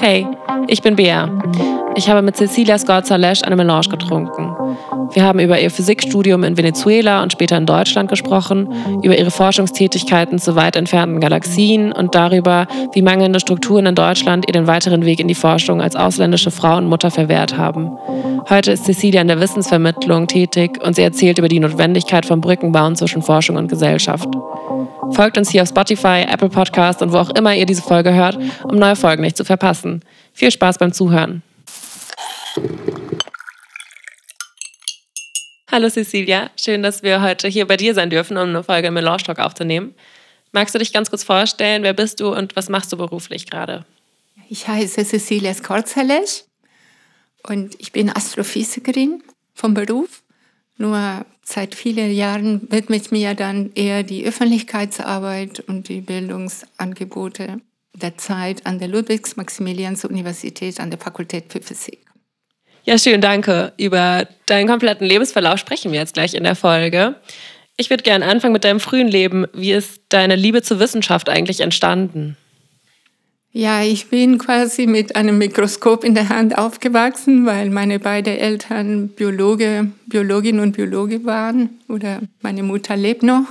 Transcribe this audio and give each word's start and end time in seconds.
Hey, 0.00 0.26
ich 0.66 0.80
bin 0.80 0.96
Bea. 0.96 1.28
Ich 1.96 2.08
habe 2.08 2.22
mit 2.22 2.36
Cecilia 2.36 2.78
Scorza-Lesch 2.78 3.42
eine 3.42 3.56
Melange 3.56 3.88
getrunken. 3.88 4.54
Wir 5.12 5.24
haben 5.24 5.40
über 5.40 5.60
ihr 5.60 5.70
Physikstudium 5.70 6.44
in 6.44 6.56
Venezuela 6.56 7.22
und 7.22 7.32
später 7.32 7.56
in 7.56 7.66
Deutschland 7.66 8.08
gesprochen, 8.08 8.68
über 9.02 9.18
ihre 9.18 9.30
Forschungstätigkeiten 9.30 10.38
zu 10.38 10.54
weit 10.54 10.76
entfernten 10.76 11.20
Galaxien 11.20 11.92
und 11.92 12.14
darüber, 12.14 12.68
wie 12.92 13.02
mangelnde 13.02 13.40
Strukturen 13.40 13.86
in 13.86 13.94
Deutschland 13.96 14.46
ihr 14.46 14.52
den 14.52 14.68
weiteren 14.68 15.04
Weg 15.04 15.18
in 15.18 15.28
die 15.28 15.34
Forschung 15.34 15.82
als 15.82 15.96
ausländische 15.96 16.52
Frau 16.52 16.76
und 16.76 16.86
Mutter 16.86 17.10
verwehrt 17.10 17.56
haben. 17.56 17.90
Heute 18.48 18.72
ist 18.72 18.84
Cecilia 18.84 19.20
in 19.20 19.28
der 19.28 19.40
Wissensvermittlung 19.40 20.28
tätig 20.28 20.78
und 20.82 20.94
sie 20.94 21.02
erzählt 21.02 21.38
über 21.38 21.48
die 21.48 21.60
Notwendigkeit 21.60 22.24
von 22.24 22.40
Brückenbauen 22.40 22.94
zwischen 22.94 23.22
Forschung 23.22 23.56
und 23.56 23.68
Gesellschaft. 23.68 24.28
Folgt 25.10 25.36
uns 25.38 25.50
hier 25.50 25.62
auf 25.62 25.68
Spotify, 25.68 26.24
Apple 26.30 26.48
Podcast 26.50 27.02
und 27.02 27.12
wo 27.12 27.18
auch 27.18 27.30
immer 27.30 27.54
ihr 27.54 27.66
diese 27.66 27.82
Folge 27.82 28.14
hört, 28.14 28.38
um 28.64 28.78
neue 28.78 28.96
Folgen 28.96 29.22
nicht 29.22 29.36
zu 29.36 29.44
verpassen. 29.44 30.02
Viel 30.32 30.52
Spaß 30.52 30.78
beim 30.78 30.92
Zuhören. 30.92 31.42
Hallo 35.70 35.88
Cecilia, 35.88 36.50
schön, 36.56 36.82
dass 36.82 37.04
wir 37.04 37.22
heute 37.22 37.46
hier 37.46 37.66
bei 37.66 37.76
dir 37.76 37.94
sein 37.94 38.10
dürfen, 38.10 38.36
um 38.36 38.48
eine 38.48 38.64
Folge 38.64 38.90
Melange 38.90 39.22
Talk 39.22 39.38
aufzunehmen. 39.38 39.94
Magst 40.50 40.74
du 40.74 40.80
dich 40.80 40.92
ganz 40.92 41.10
kurz 41.10 41.22
vorstellen, 41.22 41.84
wer 41.84 41.92
bist 41.92 42.18
du 42.18 42.34
und 42.34 42.56
was 42.56 42.68
machst 42.68 42.92
du 42.92 42.96
beruflich 42.96 43.48
gerade? 43.48 43.86
Ich 44.48 44.66
heiße 44.66 45.04
Cecilia 45.04 45.54
Skorzalesch 45.54 46.42
und 47.46 47.76
ich 47.78 47.92
bin 47.92 48.10
Astrophysikerin 48.10 49.22
vom 49.54 49.74
Beruf. 49.74 50.24
Nur 50.76 51.24
seit 51.44 51.76
vielen 51.76 52.10
Jahren 52.10 52.66
widmet 52.72 53.12
mir 53.12 53.34
dann 53.34 53.70
eher 53.74 54.02
die 54.02 54.26
Öffentlichkeitsarbeit 54.26 55.60
und 55.60 55.88
die 55.88 56.00
Bildungsangebote 56.00 57.60
der 57.92 58.18
Zeit 58.18 58.66
an 58.66 58.80
der 58.80 58.88
Ludwigs-Maximilians-Universität 58.88 60.80
an 60.80 60.90
der 60.90 60.98
Fakultät 60.98 61.52
für 61.52 61.60
Physik. 61.60 62.09
Ja, 62.84 62.98
schön, 62.98 63.20
danke. 63.20 63.72
Über 63.76 64.26
deinen 64.46 64.68
kompletten 64.68 65.06
Lebensverlauf 65.06 65.58
sprechen 65.58 65.92
wir 65.92 66.00
jetzt 66.00 66.14
gleich 66.14 66.34
in 66.34 66.44
der 66.44 66.56
Folge. 66.56 67.16
Ich 67.76 67.90
würde 67.90 68.02
gerne 68.02 68.26
anfangen 68.26 68.52
mit 68.52 68.64
deinem 68.64 68.80
frühen 68.80 69.08
Leben. 69.08 69.46
Wie 69.52 69.72
ist 69.72 70.02
deine 70.08 70.36
Liebe 70.36 70.62
zur 70.62 70.80
Wissenschaft 70.80 71.28
eigentlich 71.28 71.60
entstanden? 71.60 72.36
Ja, 73.52 73.82
ich 73.82 74.08
bin 74.08 74.38
quasi 74.38 74.86
mit 74.86 75.16
einem 75.16 75.36
Mikroskop 75.38 76.04
in 76.04 76.14
der 76.14 76.28
Hand 76.28 76.56
aufgewachsen, 76.56 77.46
weil 77.46 77.68
meine 77.70 77.98
beiden 77.98 78.38
Eltern 78.38 79.08
Biologe, 79.08 79.90
Biologin 80.06 80.60
und 80.60 80.72
Biologe 80.76 81.24
waren 81.24 81.70
oder 81.88 82.20
meine 82.42 82.62
Mutter 82.62 82.96
lebt 82.96 83.24
noch 83.24 83.46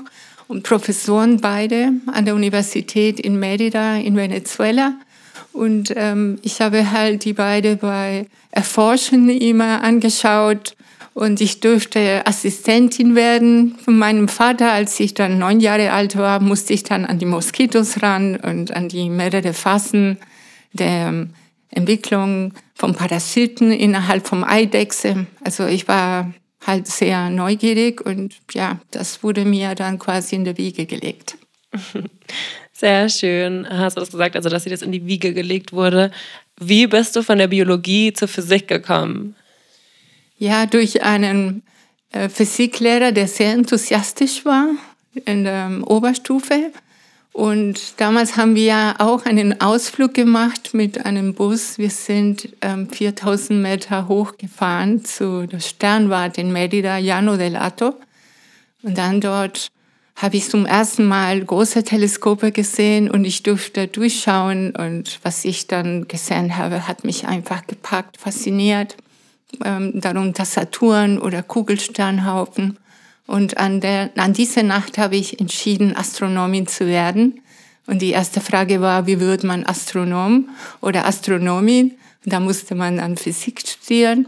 und 0.47 0.63
Professoren 0.63 1.41
beide 1.41 1.91
an 2.13 2.23
der 2.23 2.33
Universität 2.33 3.19
in 3.19 3.39
Merida 3.39 3.97
in 3.97 4.15
Venezuela. 4.15 4.93
Und 5.53 5.93
ähm, 5.95 6.39
ich 6.41 6.61
habe 6.61 6.91
halt 6.91 7.25
die 7.25 7.33
beiden 7.33 7.77
bei 7.77 8.27
Erforschen 8.51 9.29
immer 9.29 9.83
angeschaut 9.83 10.75
und 11.13 11.41
ich 11.41 11.59
durfte 11.59 12.25
Assistentin 12.25 13.15
werden 13.15 13.75
von 13.83 13.97
meinem 13.97 14.27
Vater. 14.27 14.71
Als 14.71 14.99
ich 14.99 15.13
dann 15.13 15.37
neun 15.37 15.59
Jahre 15.59 15.91
alt 15.91 16.15
war, 16.15 16.39
musste 16.39 16.73
ich 16.73 16.83
dann 16.83 17.05
an 17.05 17.19
die 17.19 17.25
Moskitos 17.25 18.01
ran 18.01 18.37
und 18.37 18.75
an 18.75 18.87
die 18.87 19.09
mehrere 19.09 19.53
Phasen 19.53 20.17
der 20.71 21.27
Entwicklung 21.71 22.53
von 22.73 22.95
Parasiten 22.95 23.71
innerhalb 23.71 24.27
vom 24.27 24.43
Eidechse. 24.43 25.27
Also 25.43 25.65
ich 25.65 25.87
war 25.87 26.33
halt 26.65 26.87
sehr 26.87 27.29
neugierig 27.29 28.05
und 28.05 28.35
ja, 28.53 28.79
das 28.91 29.23
wurde 29.23 29.45
mir 29.45 29.75
dann 29.75 29.99
quasi 29.99 30.35
in 30.35 30.45
die 30.45 30.57
Wiege 30.57 30.85
gelegt. 30.85 31.37
Sehr 32.79 33.09
schön, 33.09 33.67
hast 33.69 33.97
du 33.97 33.99
das 33.99 34.09
gesagt, 34.09 34.37
also 34.37 34.47
dass 34.47 34.63
sie 34.63 34.69
das 34.69 34.83
in 34.83 34.93
die 34.93 35.05
Wiege 35.05 35.33
gelegt 35.33 35.73
wurde. 35.73 36.11
Wie 36.61 36.87
bist 36.87 37.13
du 37.13 37.23
von 37.23 37.37
der 37.37 37.47
Biologie 37.47 38.13
zur 38.13 38.29
Physik 38.29 38.69
gekommen? 38.69 39.35
Ja, 40.37 40.65
durch 40.65 41.03
einen 41.03 41.61
äh, 42.13 42.29
Physiklehrer, 42.29 43.11
der 43.11 43.27
sehr 43.27 43.51
enthusiastisch 43.51 44.45
war 44.45 44.69
in 45.25 45.43
der 45.43 45.81
Oberstufe. 45.87 46.71
Und 47.33 47.99
damals 47.99 48.37
haben 48.37 48.55
wir 48.55 48.95
auch 48.99 49.25
einen 49.25 49.59
Ausflug 49.59 50.13
gemacht 50.13 50.73
mit 50.73 51.05
einem 51.05 51.33
Bus. 51.33 51.79
Wir 51.79 51.89
sind 51.89 52.47
ähm, 52.61 52.87
4000 52.89 53.61
Meter 53.61 54.07
hochgefahren 54.07 55.03
zu 55.03 55.47
der 55.47 55.59
Sternwarte 55.59 56.39
in 56.39 56.53
Merida, 56.53 56.97
Llano 56.97 57.35
del 57.35 57.59
Hato. 57.59 57.95
Und 58.83 58.97
dann 58.97 59.19
dort 59.19 59.69
habe 60.19 60.35
ich 60.35 60.49
zum 60.49 60.65
ersten 60.65 61.05
Mal 61.05 61.43
große 61.43 61.83
Teleskope 61.83 62.51
gesehen 62.51 63.09
und 63.09 63.23
ich 63.23 63.41
durfte 63.41 63.87
durchschauen. 63.87 64.75
Und 64.75 65.19
was 65.23 65.45
ich 65.45 65.67
dann 65.67 66.09
gesehen 66.09 66.57
habe, 66.57 66.87
hat 66.87 67.05
mich 67.05 67.25
einfach 67.25 67.65
gepackt, 67.67 68.17
fasziniert 68.17 68.97
ähm, 69.63 69.93
darunter 69.95 70.43
Saturn 70.43 71.17
oder 71.19 71.41
Kugelsternhaufen. 71.41 72.77
Und 73.27 73.57
an, 73.57 73.79
der, 73.79 74.09
an 74.17 74.33
dieser 74.33 74.63
Nacht 74.63 74.97
habe 74.97 75.15
ich 75.15 75.39
entschieden, 75.39 75.95
Astronomin 75.95 76.67
zu 76.67 76.85
werden. 76.85 77.41
Und 77.85 78.01
die 78.01 78.11
erste 78.11 78.41
Frage 78.41 78.81
war, 78.81 79.07
wie 79.07 79.19
wird 79.21 79.45
man 79.45 79.65
Astronom 79.65 80.49
oder 80.81 81.05
Astronomin? 81.05 81.93
Da 82.25 82.41
musste 82.41 82.75
man 82.75 82.97
dann 82.97 83.15
Physik 83.15 83.61
studieren. 83.65 84.27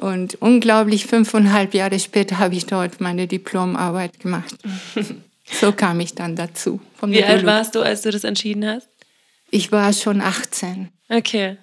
Und 0.00 0.40
unglaublich 0.40 1.06
fünfeinhalb 1.06 1.74
Jahre 1.74 1.98
später 1.98 2.38
habe 2.38 2.54
ich 2.54 2.66
dort 2.66 3.00
meine 3.00 3.26
Diplomarbeit 3.26 4.20
gemacht. 4.20 4.54
so 5.50 5.72
kam 5.72 6.00
ich 6.00 6.14
dann 6.14 6.36
dazu. 6.36 6.80
Wie 7.02 7.24
alt 7.24 7.46
warst 7.46 7.74
du, 7.74 7.80
als 7.80 8.02
du 8.02 8.10
das 8.10 8.24
entschieden 8.24 8.66
hast? 8.66 8.88
Ich 9.50 9.72
war 9.72 9.92
schon 9.92 10.20
18. 10.20 10.88
Okay. 11.08 11.56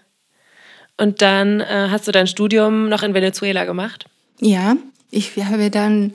Und 0.97 1.21
dann 1.21 1.59
äh, 1.59 1.87
hast 1.91 2.07
du 2.07 2.11
dein 2.11 2.27
Studium 2.27 2.89
noch 2.89 3.03
in 3.03 3.13
Venezuela 3.13 3.65
gemacht? 3.65 4.05
Ja, 4.39 4.75
ich 5.11 5.35
habe 5.37 5.69
dann 5.69 6.13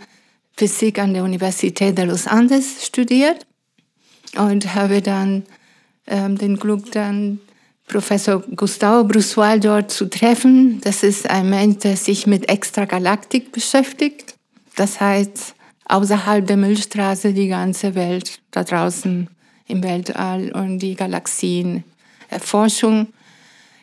Physik 0.57 0.99
an 0.99 1.15
der 1.15 1.25
Universität 1.25 1.97
de 1.97 2.07
Los 2.07 2.27
Andes 2.27 2.85
studiert 2.85 3.47
und 4.37 4.75
habe 4.75 5.01
dann 5.01 5.45
ähm, 6.07 6.37
den 6.39 6.57
Glück, 6.57 6.91
dann 6.93 7.41
Professor 7.91 8.41
Gustavo 8.55 9.03
Brusual 9.05 9.59
dort 9.59 9.91
zu 9.91 10.09
treffen. 10.09 10.81
Das 10.83 11.03
ist 11.03 11.29
ein 11.29 11.51
Mensch, 11.51 11.79
der 11.79 11.97
sich 11.97 12.27
mit 12.27 12.49
Extragalaktik 12.49 13.51
beschäftigt. 13.51 14.35
Das 14.77 15.01
heißt, 15.01 15.55
außerhalb 15.87 16.47
der 16.47 16.57
Milchstraße 16.57 17.35
die 17.35 17.49
ganze 17.49 17.97
Welt 17.97 18.41
da 18.53 18.63
draußen 18.63 19.29
im 19.67 19.83
Weltall 19.83 20.53
und 20.53 20.79
die 20.79 20.95
Galaxien. 20.95 21.83
Erforschung 22.29 23.09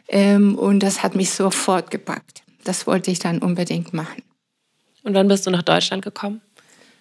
ähm, 0.08 0.56
und 0.56 0.80
das 0.80 1.04
hat 1.04 1.16
mich 1.16 1.32
sofort 1.32 1.92
gepackt. 1.92 2.44
Das 2.64 2.88
wollte 2.88 3.12
ich 3.12 3.20
dann 3.20 3.40
unbedingt 3.40 3.94
machen. 3.94 4.24
Und 5.04 5.16
wann 5.16 5.28
bist 5.28 5.46
du 5.46 5.52
nach 5.52 5.64
Deutschland 5.64 6.02
gekommen? 6.02 6.40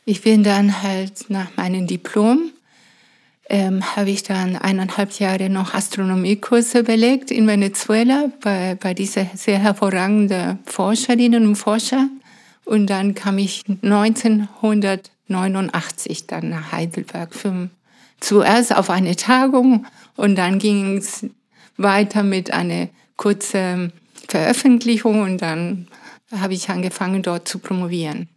Ich 0.04 0.22
bin 0.22 0.42
dann 0.42 0.82
halt 0.82 1.30
nach 1.30 1.56
meinem 1.56 1.86
Diplom, 1.86 2.50
ähm, 3.48 3.96
habe 3.96 4.10
ich 4.10 4.24
dann 4.24 4.56
eineinhalb 4.56 5.12
Jahre 5.18 5.48
noch 5.48 5.72
Astronomiekurse 5.74 6.82
belegt 6.82 7.30
in 7.30 7.46
Venezuela 7.46 8.32
bei, 8.40 8.74
bei 8.74 8.92
dieser 8.94 9.26
sehr 9.34 9.58
hervorragenden 9.58 10.58
Forscherinnen 10.66 11.46
und 11.46 11.54
Forscher. 11.56 12.08
Und 12.64 12.90
dann 12.90 13.14
kam 13.14 13.38
ich 13.38 13.62
1989 13.82 16.26
dann 16.26 16.50
nach 16.50 16.72
Heidelberg 16.72 17.32
für, 17.34 17.70
zuerst 18.18 18.74
auf 18.74 18.90
eine 18.90 19.14
Tagung 19.14 19.86
und 20.16 20.34
dann 20.36 20.58
ging 20.58 20.96
es 20.96 21.24
weiter 21.76 22.24
mit 22.24 22.52
einer 22.52 22.88
kurzen 23.16 23.92
Veröffentlichung 24.28 25.22
und 25.22 25.40
dann 25.42 25.86
habe 26.32 26.54
ich 26.54 26.68
angefangen, 26.68 27.22
dort 27.22 27.46
zu 27.46 27.60
promovieren. 27.60 28.28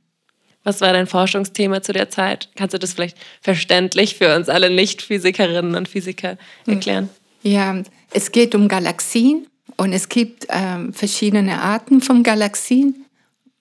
Was 0.64 0.81
war 0.81 0.94
dein 0.94 1.08
Forschungsthema 1.08 1.81
zu 1.81 1.94
der 1.94 2.09
Zeit? 2.09 2.50
Kannst 2.56 2.74
du 2.74 2.80
das 2.80 2.94
vielleicht 2.94 3.18
verständlich 3.42 4.16
für 4.16 4.36
uns 4.36 4.50
alle 4.50 4.70
Nicht-Physikerinnen 4.70 5.75
und 5.75 5.88
Physiker 5.88 6.38
erklären? 6.68 7.09
Ja, 7.42 7.81
es 8.12 8.31
geht 8.31 8.53
um 8.56 8.68
Galaxien 8.68 9.47
und 9.78 9.94
es 9.94 10.09
gibt 10.09 10.47
ähm, 10.50 10.94
verschiedene 10.94 11.61
Arten 11.61 12.02
von 12.02 12.23
Galaxien. 12.23 13.06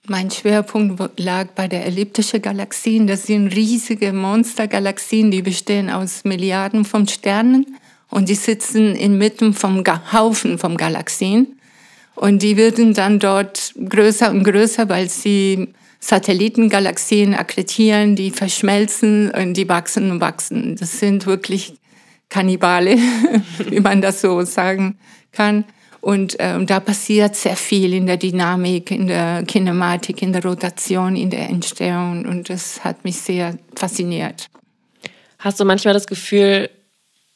Mein 0.08 0.30
Schwerpunkt 0.30 1.20
lag 1.20 1.48
bei 1.54 1.68
der 1.68 1.86
elliptischen 1.86 2.42
Galaxien. 2.42 3.06
Das 3.06 3.24
sind 3.24 3.48
riesige 3.48 4.12
Monstergalaxien, 4.12 5.30
die 5.30 5.42
bestehen 5.42 5.90
aus 5.90 6.24
Milliarden 6.24 6.84
von 6.84 7.06
Sternen. 7.06 7.76
Und 8.10 8.30
die 8.30 8.34
sitzen 8.34 8.96
inmitten 8.96 9.52
vom 9.52 9.84
Haufen 10.12 10.58
von 10.58 10.78
Galaxien. 10.78 11.58
Und 12.14 12.42
die 12.42 12.56
werden 12.56 12.94
dann 12.94 13.18
dort 13.18 13.74
größer 13.88 14.30
und 14.30 14.44
größer, 14.44 14.88
weil 14.88 15.10
sie 15.10 15.68
Satellitengalaxien 16.00 17.34
akkretieren, 17.34 18.14
die 18.14 18.30
verschmelzen 18.30 19.30
und 19.30 19.54
die 19.54 19.68
wachsen 19.68 20.10
und 20.10 20.20
wachsen. 20.20 20.76
Das 20.76 20.98
sind 21.00 21.26
wirklich 21.26 21.74
Kannibale, 22.28 22.96
wie 23.68 23.80
man 23.80 24.00
das 24.00 24.20
so 24.20 24.42
sagen 24.42 24.98
kann. 25.32 25.64
Und 26.00 26.36
ähm, 26.38 26.66
da 26.66 26.78
passiert 26.78 27.34
sehr 27.34 27.56
viel 27.56 27.92
in 27.92 28.06
der 28.06 28.16
Dynamik, 28.16 28.90
in 28.90 29.08
der 29.08 29.42
Kinematik, 29.44 30.22
in 30.22 30.32
der 30.32 30.44
Rotation, 30.44 31.16
in 31.16 31.30
der 31.30 31.48
Entstehung. 31.48 32.24
Und 32.24 32.48
das 32.48 32.84
hat 32.84 33.04
mich 33.04 33.16
sehr 33.16 33.58
fasziniert. 33.74 34.48
Hast 35.40 35.58
du 35.58 35.64
manchmal 35.64 35.94
das 35.94 36.06
Gefühl, 36.06 36.70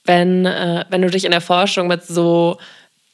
wenn, 0.05 0.47
äh, 0.47 0.85
wenn 0.91 1.03
du 1.03 1.11
dich 1.11 1.25
in 1.25 1.32
der 1.32 1.41
Forschung 1.41 1.88
mit 1.88 2.05
so 2.05 2.59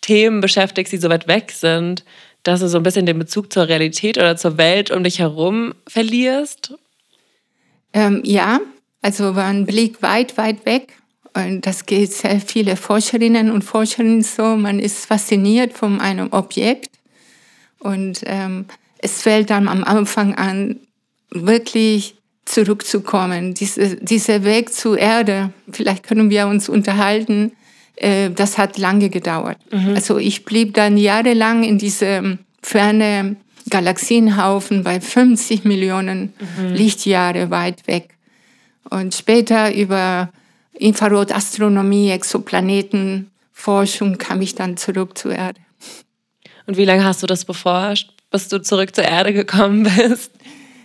Themen 0.03 0.41
beschäftigst, 0.41 0.93
die 0.93 0.99
so 0.99 1.09
weit 1.09 1.29
weg 1.29 1.51
sind, 1.51 2.05
dass 2.43 2.61
du 2.61 2.69
so 2.69 2.79
ein 2.79 2.83
bisschen 2.83 3.07
den 3.07 3.19
Bezug 3.19 3.53
zur 3.53 3.69
Realität 3.69 4.19
oder 4.19 4.37
zur 4.37 4.57
Welt 4.59 4.91
um 4.91 5.05
dich 5.05 5.19
herum 5.19 5.75
verlierst? 5.87 6.75
Ähm, 7.93 8.23
ja, 8.25 8.61
also 9.03 9.35
war 9.37 9.47
ein 9.47 9.67
Blick 9.67 10.03
weit, 10.03 10.37
weit 10.37 10.65
weg. 10.67 10.95
Und 11.35 11.67
das 11.67 11.87
geht 11.87 12.13
sehr 12.13 12.41
viele 12.41 12.77
Forscherinnen 12.77 13.51
und 13.51 13.63
Forschern 13.63 14.23
so. 14.23 14.57
Man 14.57 14.81
ist 14.81 15.07
fasziniert 15.07 15.73
von 15.73 16.01
einem 16.01 16.33
Objekt. 16.33 16.91
Und 17.79 18.23
ähm, 18.25 18.67
es 18.99 19.23
fällt 19.23 19.51
dann 19.51 19.69
am 19.69 19.85
Anfang 19.85 20.35
an, 20.35 20.81
wirklich 21.31 22.17
zurückzukommen. 22.45 23.55
Diese, 23.55 23.97
dieser 23.97 24.43
Weg 24.45 24.73
zur 24.73 24.99
Erde, 24.99 25.53
vielleicht 25.71 26.03
können 26.03 26.31
wir 26.31 26.47
uns 26.47 26.69
unterhalten, 26.69 27.53
äh, 28.01 28.31
das 28.31 28.59
hat 28.59 28.79
lange 28.79 29.11
gedauert. 29.11 29.59
Mhm. 29.71 29.95
Also 29.95 30.19
ich 30.19 30.45
blieb 30.45 30.75
dann 30.75 30.97
jahrelang 30.97 31.65
in 31.65 31.79
diesem 31.79 32.39
ferne 32.63 33.37
Galaxienhaufen 33.71 34.85
bei 34.85 35.01
50 35.01 35.65
Millionen 35.65 36.33
mhm. 36.59 36.75
Lichtjahre 36.75 37.51
weit 37.51 37.87
weg. 37.87 38.15
Und 38.91 39.15
später 39.15 39.75
über 39.75 40.31
Infrarotastronomie, 40.73 42.11
Exoplanetenforschung 42.11 44.19
kam 44.19 44.41
ich 44.41 44.55
dann 44.55 44.77
zurück 44.77 45.19
zur 45.19 45.33
Erde. 45.33 45.61
Und 46.67 46.77
wie 46.77 46.85
lange 46.85 47.05
hast 47.05 47.23
du 47.23 47.27
das 47.27 47.45
beforscht, 47.45 48.13
bis 48.31 48.49
du 48.49 48.63
zurück 48.63 48.95
zur 48.95 49.05
Erde 49.05 49.33
gekommen 49.33 49.91
bist? 49.97 50.33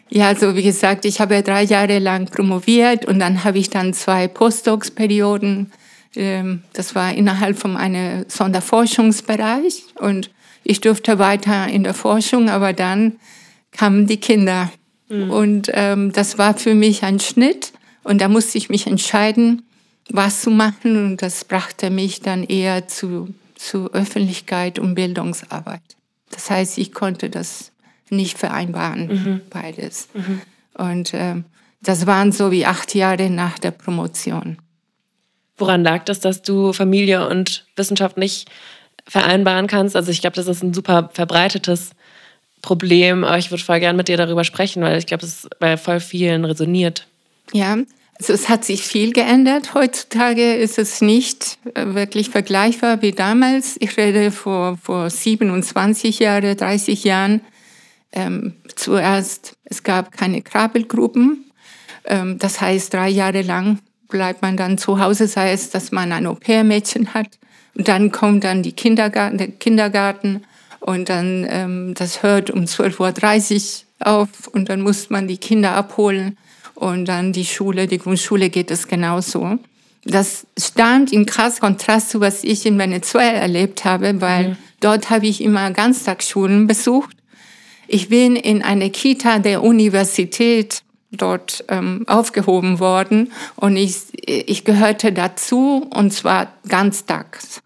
Ja, 0.10 0.28
also 0.28 0.56
wie 0.56 0.64
gesagt, 0.64 1.06
ich 1.06 1.20
habe 1.20 1.42
drei 1.42 1.64
Jahre 1.64 2.00
lang 2.00 2.28
promoviert 2.28 3.06
und 3.06 3.20
dann 3.20 3.44
habe 3.44 3.58
ich 3.58 3.70
dann 3.70 3.94
zwei 3.94 4.28
Postdocs-Perioden. 4.28 5.72
Ähm, 6.16 6.64
das 6.74 6.96
war 6.96 7.14
innerhalb 7.14 7.58
von 7.58 7.78
einem 7.78 8.26
Sonderforschungsbereich 8.28 9.84
und 10.00 10.30
ich 10.64 10.82
durfte 10.82 11.20
weiter 11.20 11.68
in 11.68 11.84
der 11.84 11.94
Forschung, 11.94 12.50
aber 12.50 12.74
dann 12.74 13.14
kamen 13.72 14.08
die 14.08 14.18
Kinder. 14.18 14.72
Mhm. 15.10 15.30
Und 15.30 15.72
ähm, 15.74 16.12
das 16.12 16.38
war 16.38 16.58
für 16.58 16.76
mich 16.76 17.04
ein 17.04 17.20
Schnitt 17.20 17.74
und 18.04 18.22
da 18.22 18.30
musste 18.30 18.58
ich 18.58 18.70
mich 18.70 18.88
entscheiden, 18.88 19.64
was 20.10 20.42
zu 20.42 20.52
machen 20.52 21.06
und 21.06 21.22
das 21.22 21.46
brachte 21.46 21.90
mich 21.90 22.22
dann 22.22 22.44
eher 22.44 22.88
zu, 22.88 23.34
zu 23.56 23.92
Öffentlichkeit 23.94 24.80
und 24.80 24.96
Bildungsarbeit. 24.96 25.82
Das 26.30 26.50
heißt, 26.50 26.78
ich 26.78 26.94
konnte 26.94 27.30
das 27.30 27.72
nicht 28.10 28.38
vereinbaren, 28.38 29.08
mhm. 29.08 29.42
beides. 29.50 30.08
Mhm. 30.14 30.42
Und 30.74 31.14
äh, 31.14 31.36
das 31.82 32.06
waren 32.06 32.32
so 32.32 32.52
wie 32.52 32.66
acht 32.66 32.96
Jahre 32.96 33.30
nach 33.30 33.60
der 33.60 33.72
Promotion. 33.72 34.58
Woran 35.58 35.84
lag 35.84 36.04
das, 36.06 36.20
dass 36.20 36.42
du 36.42 36.74
Familie 36.74 37.28
und 37.28 37.66
Wissenschaft 37.76 38.18
nicht 38.18 38.50
vereinbaren 39.08 39.68
kannst? 39.68 39.96
Also 39.96 40.12
ich 40.12 40.22
glaube, 40.22 40.36
das 40.36 40.48
ist 40.48 40.64
ein 40.64 40.74
super 40.74 41.10
verbreitetes 41.14 41.92
Problem, 42.62 43.24
aber 43.24 43.38
ich 43.38 43.52
würde 43.52 43.64
voll 43.64 43.80
gern 43.80 43.96
mit 43.96 44.08
dir 44.08 44.18
darüber 44.18 44.44
sprechen, 44.44 44.82
weil 44.82 44.98
ich 44.98 45.06
glaube, 45.06 45.22
das 45.22 45.48
bei 45.60 45.78
voll 45.78 46.00
vielen 46.00 46.46
resoniert. 46.46 47.08
Ja, 47.52 47.78
also 48.18 48.34
es 48.34 48.48
hat 48.48 48.64
sich 48.64 48.84
viel 48.84 49.12
geändert. 49.12 49.74
Heutzutage 49.74 50.56
ist 50.56 50.78
es 50.78 51.02
nicht 51.02 51.58
äh, 51.74 51.94
wirklich 51.94 52.30
vergleichbar 52.30 53.02
wie 53.02 53.12
damals. 53.12 53.76
Ich 53.80 53.98
rede 53.98 54.32
vor, 54.32 54.78
vor 54.82 55.10
27 55.10 56.20
Jahren, 56.20 56.56
30 56.56 57.04
Jahren. 57.04 57.42
Ähm, 58.12 58.54
zuerst, 58.76 59.58
es 59.66 59.84
gab 59.84 60.12
keine 60.12 60.42
Krabbelgruppen. 60.42 61.52
Ähm, 62.06 62.38
das 62.38 62.62
heißt, 62.62 62.94
drei 62.94 63.10
Jahre 63.10 63.42
lang 63.42 63.80
bleibt 64.14 64.42
man 64.42 64.56
dann 64.56 64.78
zu 64.78 65.00
Hause, 65.00 65.28
sei 65.28 65.52
es, 65.52 65.70
dass 65.70 65.92
man 65.92 66.14
ein 66.14 66.26
Au-pair-Mädchen 66.26 67.14
hat. 67.14 67.28
Und 67.76 67.90
dann 67.90 68.12
kommt 68.12 68.46
dann 68.46 68.64
die 68.64 68.72
Kindergarten, 68.72 69.38
der 69.38 69.50
Kindergarten 69.50 70.44
und 70.80 71.10
dann, 71.10 71.46
ähm, 71.50 71.94
das 71.96 72.24
hört 72.24 72.50
um 72.50 72.64
12.30 72.64 73.84
Uhr 74.00 74.08
auf 74.08 74.30
und 74.54 74.70
dann 74.70 74.82
muss 74.82 75.10
man 75.10 75.28
die 75.28 75.38
Kinder 75.38 75.74
abholen 75.74 76.38
und 76.76 77.06
dann 77.06 77.34
die 77.34 77.46
Schule, 77.46 77.88
die 77.88 77.98
Grundschule 77.98 78.50
geht 78.50 78.72
es 78.72 78.88
genauso. 78.88 79.58
Das 80.06 80.46
stand 80.58 81.12
in 81.12 81.26
krass 81.26 81.60
Kontrast 81.60 82.12
zu 82.12 82.22
was 82.22 82.44
ich 82.44 82.66
in 82.66 82.78
Venezuela 82.78 83.40
erlebt 83.40 83.86
habe, 83.86 84.22
weil 84.22 84.50
mhm. 84.50 84.58
dort 84.80 85.10
habe 85.10 85.26
ich 85.26 85.42
immer 85.42 85.72
Ganztagsschulen 85.72 86.68
besucht 86.68 87.16
ich 87.88 88.10
bin 88.10 88.36
in 88.36 88.62
eine 88.62 88.90
Kita 88.90 89.40
der 89.40 89.64
Universität 89.64 90.82
dort 91.18 91.64
ähm, 91.70 92.04
aufgehoben 92.08 92.80
worden 92.80 93.32
und 93.56 93.78
ich, 93.78 93.98
ich 94.26 94.66
gehörte 94.66 95.12
dazu 95.12 95.88
und 95.94 96.12
zwar 96.12 96.54
ganztags. 96.68 97.62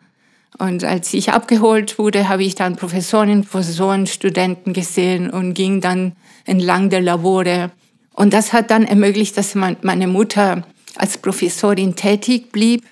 Und 0.57 0.83
als 0.83 1.13
ich 1.13 1.31
abgeholt 1.31 1.99
wurde, 1.99 2.29
habe 2.29 2.44
ich 2.44 2.55
dann 2.55 2.75
Professorinnen, 2.75 3.45
Professoren, 3.45 4.07
Studenten 4.07 4.73
gesehen 4.73 5.29
und 5.29 5.53
ging 5.53 5.81
dann 5.81 6.13
entlang 6.45 6.89
der 6.89 7.01
Labore. 7.01 7.71
Und 8.13 8.33
das 8.33 8.53
hat 8.53 8.71
dann 8.71 8.83
ermöglicht, 8.83 9.38
dass 9.38 9.53
meine 9.53 10.07
Mutter 10.07 10.63
als 10.95 11.19
Professorin 11.19 11.95
tätig 11.95 12.51
blieb, 12.51 12.83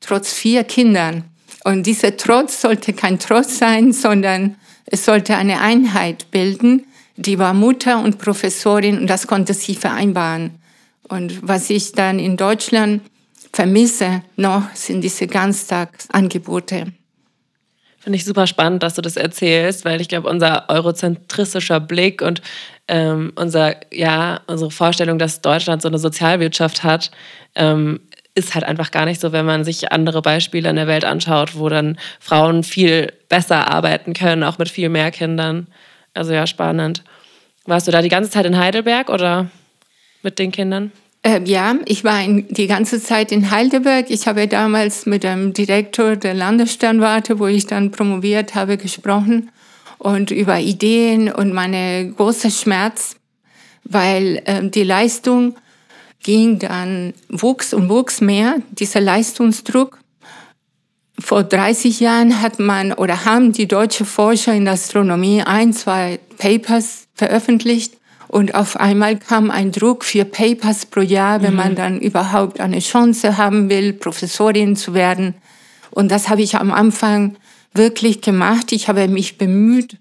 trotz 0.00 0.32
vier 0.34 0.64
Kindern. 0.64 1.24
Und 1.64 1.86
dieser 1.86 2.16
Trotz 2.16 2.60
sollte 2.60 2.92
kein 2.92 3.18
Trotz 3.18 3.58
sein, 3.58 3.92
sondern 3.92 4.56
es 4.84 5.04
sollte 5.04 5.36
eine 5.36 5.60
Einheit 5.60 6.30
bilden. 6.30 6.84
Die 7.16 7.38
war 7.38 7.54
Mutter 7.54 8.02
und 8.02 8.18
Professorin 8.18 8.98
und 8.98 9.06
das 9.06 9.26
konnte 9.26 9.54
sie 9.54 9.74
vereinbaren. 9.74 10.50
Und 11.08 11.46
was 11.46 11.70
ich 11.70 11.92
dann 11.92 12.18
in 12.18 12.36
Deutschland 12.36 13.02
vermisse 13.52 14.22
noch, 14.36 14.62
sind 14.74 15.02
diese 15.02 15.26
Ganztagsangebote. 15.26 16.92
Finde 17.98 18.18
ich 18.18 18.24
super 18.24 18.46
spannend, 18.46 18.82
dass 18.82 18.94
du 18.94 19.02
das 19.02 19.16
erzählst, 19.16 19.84
weil 19.84 20.00
ich 20.00 20.08
glaube, 20.08 20.28
unser 20.28 20.68
eurozentristischer 20.68 21.80
Blick 21.80 22.22
und 22.22 22.40
ähm, 22.86 23.32
unser, 23.34 23.74
ja, 23.92 24.40
unsere 24.46 24.70
Vorstellung, 24.70 25.18
dass 25.18 25.40
Deutschland 25.40 25.82
so 25.82 25.88
eine 25.88 25.98
Sozialwirtschaft 25.98 26.84
hat, 26.84 27.10
ähm, 27.56 28.00
ist 28.36 28.54
halt 28.54 28.64
einfach 28.64 28.90
gar 28.90 29.06
nicht 29.06 29.20
so, 29.20 29.32
wenn 29.32 29.46
man 29.46 29.64
sich 29.64 29.90
andere 29.90 30.22
Beispiele 30.22 30.68
in 30.68 30.76
der 30.76 30.86
Welt 30.86 31.04
anschaut, 31.04 31.56
wo 31.56 31.68
dann 31.68 31.98
Frauen 32.20 32.62
viel 32.62 33.12
besser 33.28 33.68
arbeiten 33.68 34.12
können, 34.12 34.44
auch 34.44 34.58
mit 34.58 34.68
viel 34.68 34.90
mehr 34.90 35.10
Kindern. 35.10 35.66
Also 36.16 36.32
ja, 36.32 36.46
spannend. 36.46 37.02
Warst 37.66 37.86
du 37.86 37.92
da 37.92 38.02
die 38.02 38.08
ganze 38.08 38.30
Zeit 38.30 38.46
in 38.46 38.58
Heidelberg 38.58 39.10
oder 39.10 39.50
mit 40.22 40.38
den 40.38 40.52
Kindern? 40.52 40.92
Äh, 41.22 41.40
ja, 41.44 41.74
ich 41.86 42.04
war 42.04 42.22
in, 42.22 42.46
die 42.48 42.68
ganze 42.68 43.02
Zeit 43.02 43.32
in 43.32 43.50
Heidelberg. 43.50 44.10
Ich 44.10 44.28
habe 44.28 44.46
damals 44.46 45.06
mit 45.06 45.24
dem 45.24 45.52
Direktor 45.52 46.16
der 46.16 46.34
Landessternwarte, 46.34 47.38
wo 47.38 47.46
ich 47.46 47.66
dann 47.66 47.90
promoviert 47.90 48.54
habe, 48.54 48.76
gesprochen 48.76 49.50
und 49.98 50.30
über 50.30 50.60
Ideen 50.60 51.32
und 51.32 51.52
meine 51.52 52.12
große 52.16 52.50
Schmerz, 52.50 53.16
weil 53.84 54.42
äh, 54.44 54.68
die 54.68 54.84
Leistung 54.84 55.56
ging 56.22 56.58
dann, 56.58 57.14
wuchs 57.28 57.74
und 57.74 57.88
wuchs 57.88 58.20
mehr, 58.20 58.56
dieser 58.70 59.00
Leistungsdruck. 59.00 59.98
Vor 61.18 61.44
30 61.44 62.00
Jahren 62.00 62.42
hat 62.42 62.58
man 62.58 62.92
oder 62.92 63.24
haben 63.24 63.52
die 63.52 63.66
deutsche 63.66 64.04
Forscher 64.04 64.52
in 64.54 64.64
der 64.64 64.74
Astronomie 64.74 65.42
ein, 65.42 65.72
zwei 65.72 66.18
Papers 66.38 67.06
veröffentlicht 67.14 67.94
und 68.28 68.54
auf 68.54 68.76
einmal 68.76 69.18
kam 69.18 69.50
ein 69.50 69.72
Druck 69.72 70.04
für 70.04 70.24
Papers 70.24 70.86
pro 70.86 71.00
Jahr, 71.00 71.42
wenn 71.42 71.52
mhm. 71.52 71.56
man 71.56 71.74
dann 71.74 72.00
überhaupt 72.00 72.60
eine 72.60 72.80
Chance 72.80 73.36
haben 73.36 73.70
will, 73.70 73.92
Professorin 73.92 74.76
zu 74.76 74.94
werden. 74.94 75.34
Und 75.90 76.10
das 76.10 76.28
habe 76.28 76.42
ich 76.42 76.56
am 76.56 76.72
Anfang 76.72 77.36
wirklich 77.72 78.20
gemacht. 78.20 78.72
Ich 78.72 78.88
habe 78.88 79.08
mich 79.08 79.38
bemüht, 79.38 79.96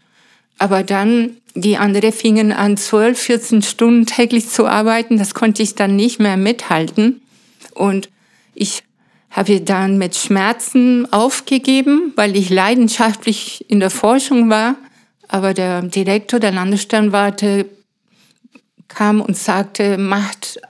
aber 0.57 0.83
dann 0.83 1.37
die 1.53 1.77
anderen 1.77 2.11
fingen 2.11 2.51
an, 2.51 2.77
12, 2.77 3.19
14 3.19 3.61
Stunden 3.61 4.05
täglich 4.05 4.49
zu 4.49 4.65
arbeiten. 4.65 5.17
Das 5.17 5.33
konnte 5.33 5.63
ich 5.63 5.75
dann 5.75 5.95
nicht 5.95 6.19
mehr 6.19 6.35
mithalten. 6.35 7.21
Und 7.73 8.09
ich 8.53 8.83
habe 9.35 9.59
dann 9.59 9.97
mit 9.97 10.15
Schmerzen 10.15 11.11
aufgegeben, 11.11 12.13
weil 12.15 12.37
ich 12.37 12.49
leidenschaftlich 12.49 13.69
in 13.69 13.81
der 13.81 13.89
Forschung 13.89 14.49
war. 14.49 14.75
Aber 15.27 15.53
der 15.53 15.81
Direktor 15.81 16.39
der 16.39 16.53
Landessternwarte 16.53 17.65
kam 18.87 19.19
und 19.19 19.35
sagte, 19.35 19.97
macht 19.97 20.61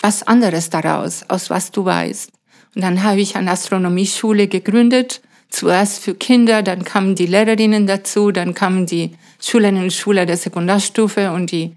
was 0.00 0.22
anderes 0.22 0.70
daraus, 0.70 1.24
aus 1.28 1.50
was 1.50 1.72
du 1.72 1.84
weißt. 1.84 2.30
Und 2.76 2.84
dann 2.84 3.02
habe 3.02 3.20
ich 3.20 3.34
eine 3.34 3.50
Astronomieschule 3.50 4.46
gegründet, 4.46 5.20
zuerst 5.50 6.04
für 6.04 6.14
Kinder, 6.14 6.62
dann 6.62 6.84
kamen 6.84 7.16
die 7.16 7.26
Lehrerinnen 7.26 7.88
dazu, 7.88 8.30
dann 8.30 8.54
kamen 8.54 8.86
die 8.86 9.10
Schülerinnen 9.40 9.82
und 9.82 9.92
Schüler 9.92 10.26
der 10.26 10.36
Sekundarstufe 10.36 11.32
und 11.32 11.50
die 11.50 11.72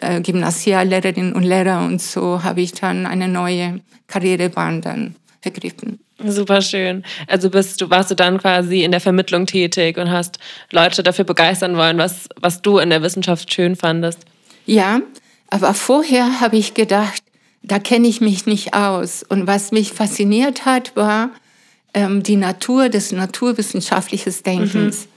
äh, 0.00 0.20
Gymnasiallehrerinnen 0.20 1.32
und 1.32 1.42
Lehrer 1.42 1.86
und 1.86 2.02
so 2.02 2.44
habe 2.44 2.60
ich 2.60 2.72
dann 2.72 3.06
eine 3.06 3.28
neue 3.28 3.80
Karrierebahn 4.06 4.82
dann 4.82 5.16
ergriffen. 5.42 6.00
Super 6.24 6.62
schön. 6.62 7.04
Also 7.26 7.50
bist 7.50 7.80
du, 7.80 7.90
warst 7.90 8.10
du 8.10 8.14
dann 8.14 8.38
quasi 8.38 8.82
in 8.82 8.90
der 8.90 9.00
Vermittlung 9.00 9.46
tätig 9.46 9.98
und 9.98 10.10
hast 10.10 10.38
Leute 10.70 11.02
dafür 11.02 11.24
begeistern 11.24 11.76
wollen, 11.76 11.98
was, 11.98 12.28
was 12.40 12.62
du 12.62 12.78
in 12.78 12.90
der 12.90 13.02
Wissenschaft 13.02 13.52
schön 13.52 13.76
fandest? 13.76 14.20
Ja, 14.64 15.00
aber 15.48 15.74
vorher 15.74 16.40
habe 16.40 16.56
ich 16.56 16.74
gedacht, 16.74 17.22
da 17.62 17.78
kenne 17.78 18.08
ich 18.08 18.20
mich 18.20 18.46
nicht 18.46 18.74
aus. 18.74 19.22
Und 19.22 19.46
was 19.46 19.72
mich 19.72 19.92
fasziniert 19.92 20.64
hat, 20.64 20.96
war, 20.96 21.30
ähm, 21.94 22.22
die 22.22 22.36
Natur 22.36 22.88
des 22.88 23.12
naturwissenschaftlichen 23.12 24.34
Denkens. 24.44 25.06
Mhm. 25.06 25.15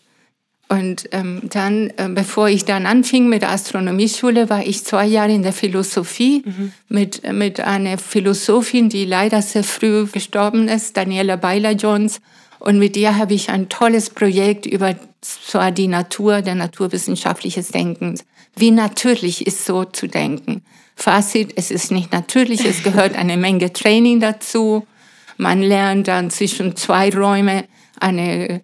Und 0.72 1.10
ähm, 1.14 1.42
dann, 1.50 1.90
äh, 1.98 2.10
bevor 2.10 2.48
ich 2.48 2.64
dann 2.64 2.86
anfing 2.86 3.28
mit 3.28 3.42
der 3.42 3.50
Astronomieschule, 3.50 4.52
war 4.52 4.66
ich 4.66 4.86
zwei 4.86 5.08
Jahre 5.08 5.32
in 5.32 5.42
der 5.42 5.52
Philosophie 5.52 6.44
mhm. 6.46 6.72
mit, 6.88 7.24
mit 7.34 7.60
einer 7.60 7.98
Philosophin, 7.98 8.88
die 8.88 9.06
leider 9.06 9.42
sehr 9.42 9.64
früh 9.64 10.06
gestorben 10.06 10.68
ist, 10.68 10.96
Daniela 10.96 11.38
Beiler-Jones. 11.38 12.22
Und 12.60 12.78
mit 12.78 12.96
ihr 12.98 13.18
habe 13.18 13.34
ich 13.34 13.50
ein 13.50 13.68
tolles 13.70 14.12
Projekt 14.12 14.68
über 14.68 14.96
zwar 15.22 15.72
die 15.72 15.88
Natur, 15.88 16.44
der 16.44 16.56
naturwissenschaftliches 16.56 17.70
Denken. 17.70 18.20
Wie 18.56 18.72
natürlich 18.72 19.48
ist 19.48 19.66
so 19.66 19.86
zu 19.86 20.08
denken. 20.08 20.62
Fazit, 20.96 21.54
es 21.56 21.72
ist 21.72 21.92
nicht 21.92 22.12
natürlich, 22.12 22.66
es 22.66 22.84
gehört 22.84 23.16
eine 23.16 23.38
Menge 23.38 23.74
Training 23.74 24.20
dazu. 24.20 24.86
Man 25.38 25.62
lernt 25.62 26.08
dann 26.08 26.30
zwischen 26.30 26.76
zwei 26.76 27.10
Räumen 27.10 27.64
eine 28.00 28.62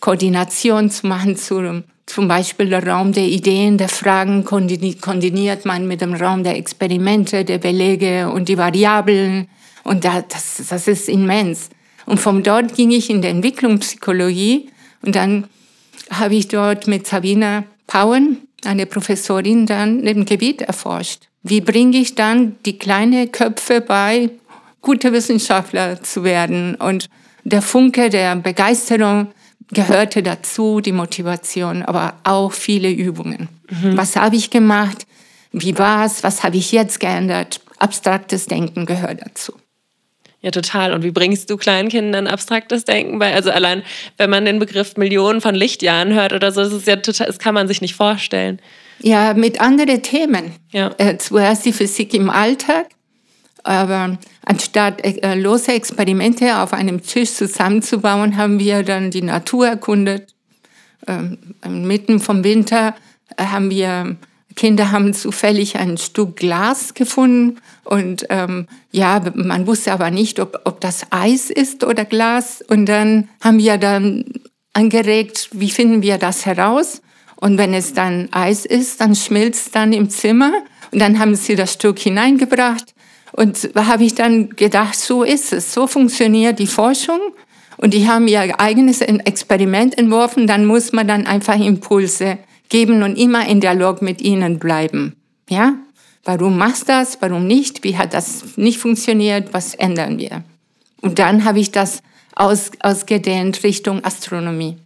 Koordination 0.00 0.90
zu 0.90 1.06
machen, 1.06 1.36
zu, 1.36 1.82
zum 2.06 2.28
Beispiel 2.28 2.70
der 2.70 2.86
Raum 2.86 3.12
der 3.12 3.26
Ideen, 3.26 3.78
der 3.78 3.88
Fragen 3.88 4.44
koordiniert 4.44 5.64
man 5.64 5.86
mit 5.86 6.00
dem 6.00 6.14
Raum 6.14 6.42
der 6.42 6.56
Experimente, 6.56 7.44
der 7.44 7.58
Belege 7.58 8.30
und 8.30 8.48
die 8.48 8.58
Variablen. 8.58 9.48
Und 9.84 10.04
das, 10.04 10.62
das 10.68 10.88
ist 10.88 11.08
immens. 11.08 11.70
Und 12.06 12.18
von 12.18 12.42
dort 12.42 12.74
ging 12.74 12.90
ich 12.90 13.10
in 13.10 13.22
die 13.22 13.28
Entwicklungspsychologie 13.28 14.70
und 15.02 15.14
dann 15.14 15.44
habe 16.10 16.34
ich 16.34 16.48
dort 16.48 16.86
mit 16.86 17.06
Sabina 17.06 17.64
Pauen, 17.86 18.38
eine 18.64 18.86
Professorin, 18.86 19.66
dann 19.66 20.00
im 20.04 20.24
Gebiet 20.24 20.62
erforscht. 20.62 21.28
Wie 21.42 21.60
bringe 21.60 21.98
ich 21.98 22.14
dann 22.14 22.56
die 22.64 22.78
kleinen 22.78 23.30
Köpfe 23.30 23.80
bei, 23.80 24.30
gute 24.80 25.12
Wissenschaftler 25.12 26.02
zu 26.02 26.24
werden? 26.24 26.74
Und 26.74 27.08
der 27.44 27.62
Funke 27.62 28.10
der 28.10 28.36
Begeisterung 28.36 29.28
gehörte 29.70 30.22
dazu, 30.22 30.80
die 30.80 30.92
Motivation, 30.92 31.82
aber 31.82 32.14
auch 32.24 32.52
viele 32.52 32.90
Übungen. 32.90 33.48
Mhm. 33.70 33.96
Was 33.96 34.16
habe 34.16 34.36
ich 34.36 34.50
gemacht? 34.50 35.06
Wie 35.52 35.78
war 35.78 36.04
es? 36.04 36.22
Was 36.22 36.42
habe 36.42 36.56
ich 36.56 36.72
jetzt 36.72 37.00
geändert? 37.00 37.60
Abstraktes 37.78 38.46
Denken 38.46 38.86
gehört 38.86 39.20
dazu. 39.22 39.54
Ja, 40.40 40.52
total. 40.52 40.92
Und 40.92 41.02
wie 41.02 41.10
bringst 41.10 41.50
du 41.50 41.56
kleinen 41.56 41.88
Kindern 41.88 42.28
abstraktes 42.28 42.84
Denken 42.84 43.18
bei? 43.18 43.34
Also 43.34 43.50
allein, 43.50 43.82
wenn 44.18 44.30
man 44.30 44.44
den 44.44 44.60
Begriff 44.60 44.96
Millionen 44.96 45.40
von 45.40 45.54
Lichtjahren 45.54 46.14
hört 46.14 46.32
oder 46.32 46.52
so, 46.52 46.62
das 46.62 46.72
ist 46.72 46.86
ja 46.86 46.96
total, 46.96 47.26
das 47.26 47.38
kann 47.38 47.54
man 47.54 47.66
sich 47.66 47.80
nicht 47.80 47.94
vorstellen. 47.94 48.60
Ja, 49.00 49.34
mit 49.34 49.60
anderen 49.60 50.02
Themen. 50.02 50.52
Ja. 50.70 50.94
Äh, 50.98 51.18
zuerst 51.18 51.64
die 51.64 51.72
Physik 51.72 52.14
im 52.14 52.30
Alltag, 52.30 52.86
aber 53.64 54.18
anstatt 54.44 55.04
äh, 55.04 55.34
lose 55.34 55.72
Experimente 55.72 56.58
auf 56.58 56.72
einem 56.72 57.02
Tisch 57.02 57.32
zusammenzubauen, 57.32 58.36
haben 58.36 58.58
wir 58.58 58.82
dann 58.82 59.10
die 59.10 59.22
Natur 59.22 59.68
erkundet. 59.68 60.34
Ähm, 61.06 61.38
mitten 61.66 62.20
vom 62.20 62.44
Winter 62.44 62.94
äh, 63.36 63.44
haben 63.44 63.70
wir 63.70 64.16
Kinder 64.56 64.90
haben 64.90 65.14
zufällig 65.14 65.76
ein 65.76 65.98
Stück 65.98 66.34
Glas 66.36 66.92
gefunden 66.94 67.60
und 67.84 68.26
ähm, 68.28 68.66
ja, 68.90 69.22
man 69.34 69.66
wusste 69.66 69.92
aber 69.92 70.10
nicht, 70.10 70.40
ob, 70.40 70.60
ob 70.64 70.80
das 70.80 71.06
Eis 71.10 71.48
ist 71.48 71.84
oder 71.84 72.04
Glas. 72.04 72.62
Und 72.68 72.86
dann 72.86 73.28
haben 73.40 73.58
wir 73.58 73.78
dann 73.78 74.24
angeregt, 74.74 75.48
wie 75.52 75.70
finden 75.70 76.02
wir 76.02 76.18
das 76.18 76.44
heraus? 76.44 77.00
Und 77.36 77.56
wenn 77.56 77.72
es 77.72 77.94
dann 77.94 78.28
Eis 78.32 78.66
ist, 78.66 79.00
dann 79.00 79.14
schmilzt 79.14 79.74
dann 79.74 79.92
im 79.92 80.10
Zimmer. 80.10 80.52
Und 80.92 80.98
dann 80.98 81.18
haben 81.18 81.34
sie 81.34 81.54
das 81.54 81.72
Stück 81.72 81.98
hineingebracht. 81.98 82.94
Und 83.38 83.76
da 83.76 83.86
habe 83.86 84.02
ich 84.02 84.16
dann 84.16 84.50
gedacht, 84.50 84.96
so 84.96 85.22
ist 85.22 85.52
es, 85.52 85.72
so 85.72 85.86
funktioniert 85.86 86.58
die 86.58 86.66
Forschung. 86.66 87.20
Und 87.76 87.94
die 87.94 88.08
haben 88.08 88.26
ihr 88.26 88.58
eigenes 88.58 89.00
Experiment 89.00 89.96
entworfen, 89.96 90.48
dann 90.48 90.66
muss 90.66 90.90
man 90.90 91.06
dann 91.06 91.24
einfach 91.24 91.54
Impulse 91.54 92.38
geben 92.68 93.04
und 93.04 93.16
immer 93.16 93.46
in 93.46 93.60
Dialog 93.60 94.02
mit 94.02 94.20
ihnen 94.22 94.58
bleiben. 94.58 95.14
Ja? 95.48 95.74
Warum 96.24 96.58
machst 96.58 96.82
du 96.82 96.86
das? 96.86 97.18
Warum 97.22 97.46
nicht? 97.46 97.84
Wie 97.84 97.96
hat 97.96 98.12
das 98.12 98.56
nicht 98.56 98.78
funktioniert? 98.78 99.54
Was 99.54 99.76
ändern 99.76 100.18
wir? 100.18 100.42
Und 101.00 101.20
dann 101.20 101.44
habe 101.44 101.60
ich 101.60 101.70
das 101.70 102.02
aus, 102.34 102.72
ausgedehnt 102.80 103.62
Richtung 103.62 104.04
Astronomie. 104.04 104.78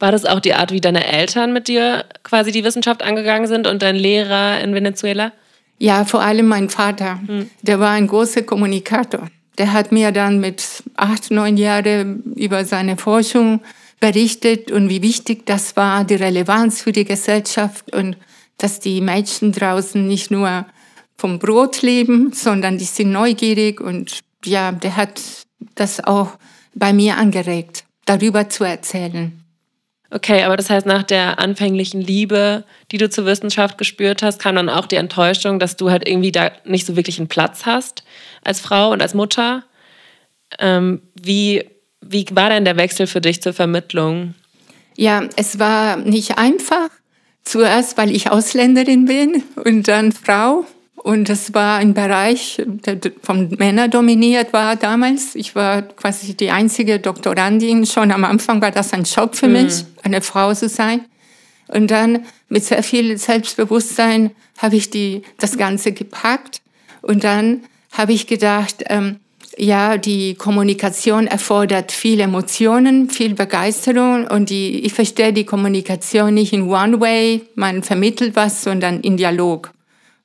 War 0.00 0.10
das 0.10 0.24
auch 0.24 0.40
die 0.40 0.54
Art, 0.54 0.72
wie 0.72 0.80
deine 0.80 1.06
Eltern 1.06 1.52
mit 1.52 1.68
dir 1.68 2.04
quasi 2.24 2.50
die 2.50 2.64
Wissenschaft 2.64 3.04
angegangen 3.04 3.46
sind 3.46 3.68
und 3.68 3.80
dein 3.80 3.94
Lehrer 3.94 4.60
in 4.60 4.74
Venezuela? 4.74 5.30
Ja, 5.78 6.04
vor 6.04 6.22
allem 6.22 6.46
mein 6.46 6.70
Vater. 6.70 7.20
Hm. 7.26 7.50
Der 7.62 7.80
war 7.80 7.90
ein 7.90 8.06
großer 8.06 8.42
Kommunikator. 8.42 9.28
Der 9.58 9.72
hat 9.72 9.92
mir 9.92 10.12
dann 10.12 10.40
mit 10.40 10.82
acht, 10.96 11.30
neun 11.30 11.56
Jahren 11.56 12.22
über 12.34 12.64
seine 12.64 12.96
Forschung 12.96 13.60
berichtet 14.00 14.70
und 14.70 14.88
wie 14.88 15.02
wichtig 15.02 15.46
das 15.46 15.76
war, 15.76 16.04
die 16.04 16.16
Relevanz 16.16 16.82
für 16.82 16.92
die 16.92 17.04
Gesellschaft 17.04 17.94
und 17.94 18.16
dass 18.58 18.80
die 18.80 19.00
Mädchen 19.00 19.52
draußen 19.52 20.06
nicht 20.06 20.30
nur 20.30 20.66
vom 21.16 21.38
Brot 21.38 21.82
leben, 21.82 22.32
sondern 22.32 22.78
die 22.78 22.84
sind 22.84 23.12
neugierig 23.12 23.80
und 23.80 24.20
ja, 24.44 24.72
der 24.72 24.96
hat 24.96 25.22
das 25.74 26.04
auch 26.04 26.32
bei 26.74 26.92
mir 26.92 27.16
angeregt, 27.16 27.84
darüber 28.04 28.48
zu 28.48 28.64
erzählen. 28.64 29.43
Okay, 30.10 30.44
aber 30.44 30.56
das 30.56 30.70
heißt, 30.70 30.86
nach 30.86 31.02
der 31.02 31.38
anfänglichen 31.38 32.00
Liebe, 32.00 32.64
die 32.92 32.98
du 32.98 33.10
zur 33.10 33.26
Wissenschaft 33.26 33.78
gespürt 33.78 34.22
hast, 34.22 34.38
kam 34.38 34.54
dann 34.56 34.68
auch 34.68 34.86
die 34.86 34.96
Enttäuschung, 34.96 35.58
dass 35.58 35.76
du 35.76 35.90
halt 35.90 36.08
irgendwie 36.08 36.30
da 36.30 36.52
nicht 36.64 36.86
so 36.86 36.94
wirklich 36.94 37.18
einen 37.18 37.28
Platz 37.28 37.66
hast 37.66 38.04
als 38.44 38.60
Frau 38.60 38.92
und 38.92 39.02
als 39.02 39.14
Mutter. 39.14 39.64
Ähm, 40.60 41.02
wie 41.20 41.64
wie 42.06 42.26
war 42.32 42.50
denn 42.50 42.64
der 42.64 42.76
Wechsel 42.76 43.06
für 43.06 43.20
dich 43.20 43.42
zur 43.42 43.52
Vermittlung? 43.52 44.34
Ja, 44.96 45.24
es 45.36 45.58
war 45.58 45.96
nicht 45.96 46.38
einfach. 46.38 46.90
Zuerst, 47.42 47.98
weil 47.98 48.14
ich 48.14 48.30
Ausländerin 48.30 49.06
bin 49.06 49.42
und 49.64 49.88
dann 49.88 50.12
Frau. 50.12 50.64
Und 51.04 51.28
es 51.28 51.52
war 51.52 51.76
ein 51.80 51.92
Bereich, 51.92 52.62
der 52.64 52.98
von 53.20 53.50
Männern 53.58 53.90
dominiert 53.90 54.54
war 54.54 54.74
damals. 54.74 55.34
Ich 55.34 55.54
war 55.54 55.82
quasi 55.82 56.34
die 56.34 56.50
einzige 56.50 56.98
Doktorandin. 56.98 57.84
Schon 57.84 58.10
am 58.10 58.24
Anfang 58.24 58.62
war 58.62 58.70
das 58.70 58.94
ein 58.94 59.04
Schock 59.04 59.36
für 59.36 59.46
mhm. 59.46 59.52
mich, 59.52 59.84
eine 60.02 60.22
Frau 60.22 60.54
zu 60.54 60.66
sein. 60.66 61.02
Und 61.68 61.90
dann 61.90 62.24
mit 62.48 62.64
sehr 62.64 62.82
viel 62.82 63.18
Selbstbewusstsein 63.18 64.30
habe 64.56 64.76
ich 64.76 64.88
die, 64.88 65.20
das 65.36 65.58
Ganze 65.58 65.92
gepackt. 65.92 66.62
Und 67.02 67.22
dann 67.22 67.64
habe 67.92 68.14
ich 68.14 68.26
gedacht, 68.26 68.84
ähm, 68.86 69.20
ja, 69.58 69.98
die 69.98 70.36
Kommunikation 70.36 71.26
erfordert 71.26 71.92
viel 71.92 72.18
Emotionen, 72.18 73.10
viel 73.10 73.34
Begeisterung 73.34 74.26
und 74.26 74.48
die, 74.48 74.80
ich 74.86 74.94
verstehe 74.94 75.34
die 75.34 75.44
Kommunikation 75.44 76.32
nicht 76.32 76.54
in 76.54 76.62
One 76.62 76.98
Way, 76.98 77.42
man 77.56 77.82
vermittelt 77.82 78.36
was, 78.36 78.62
sondern 78.62 79.00
in 79.02 79.18
Dialog. 79.18 79.73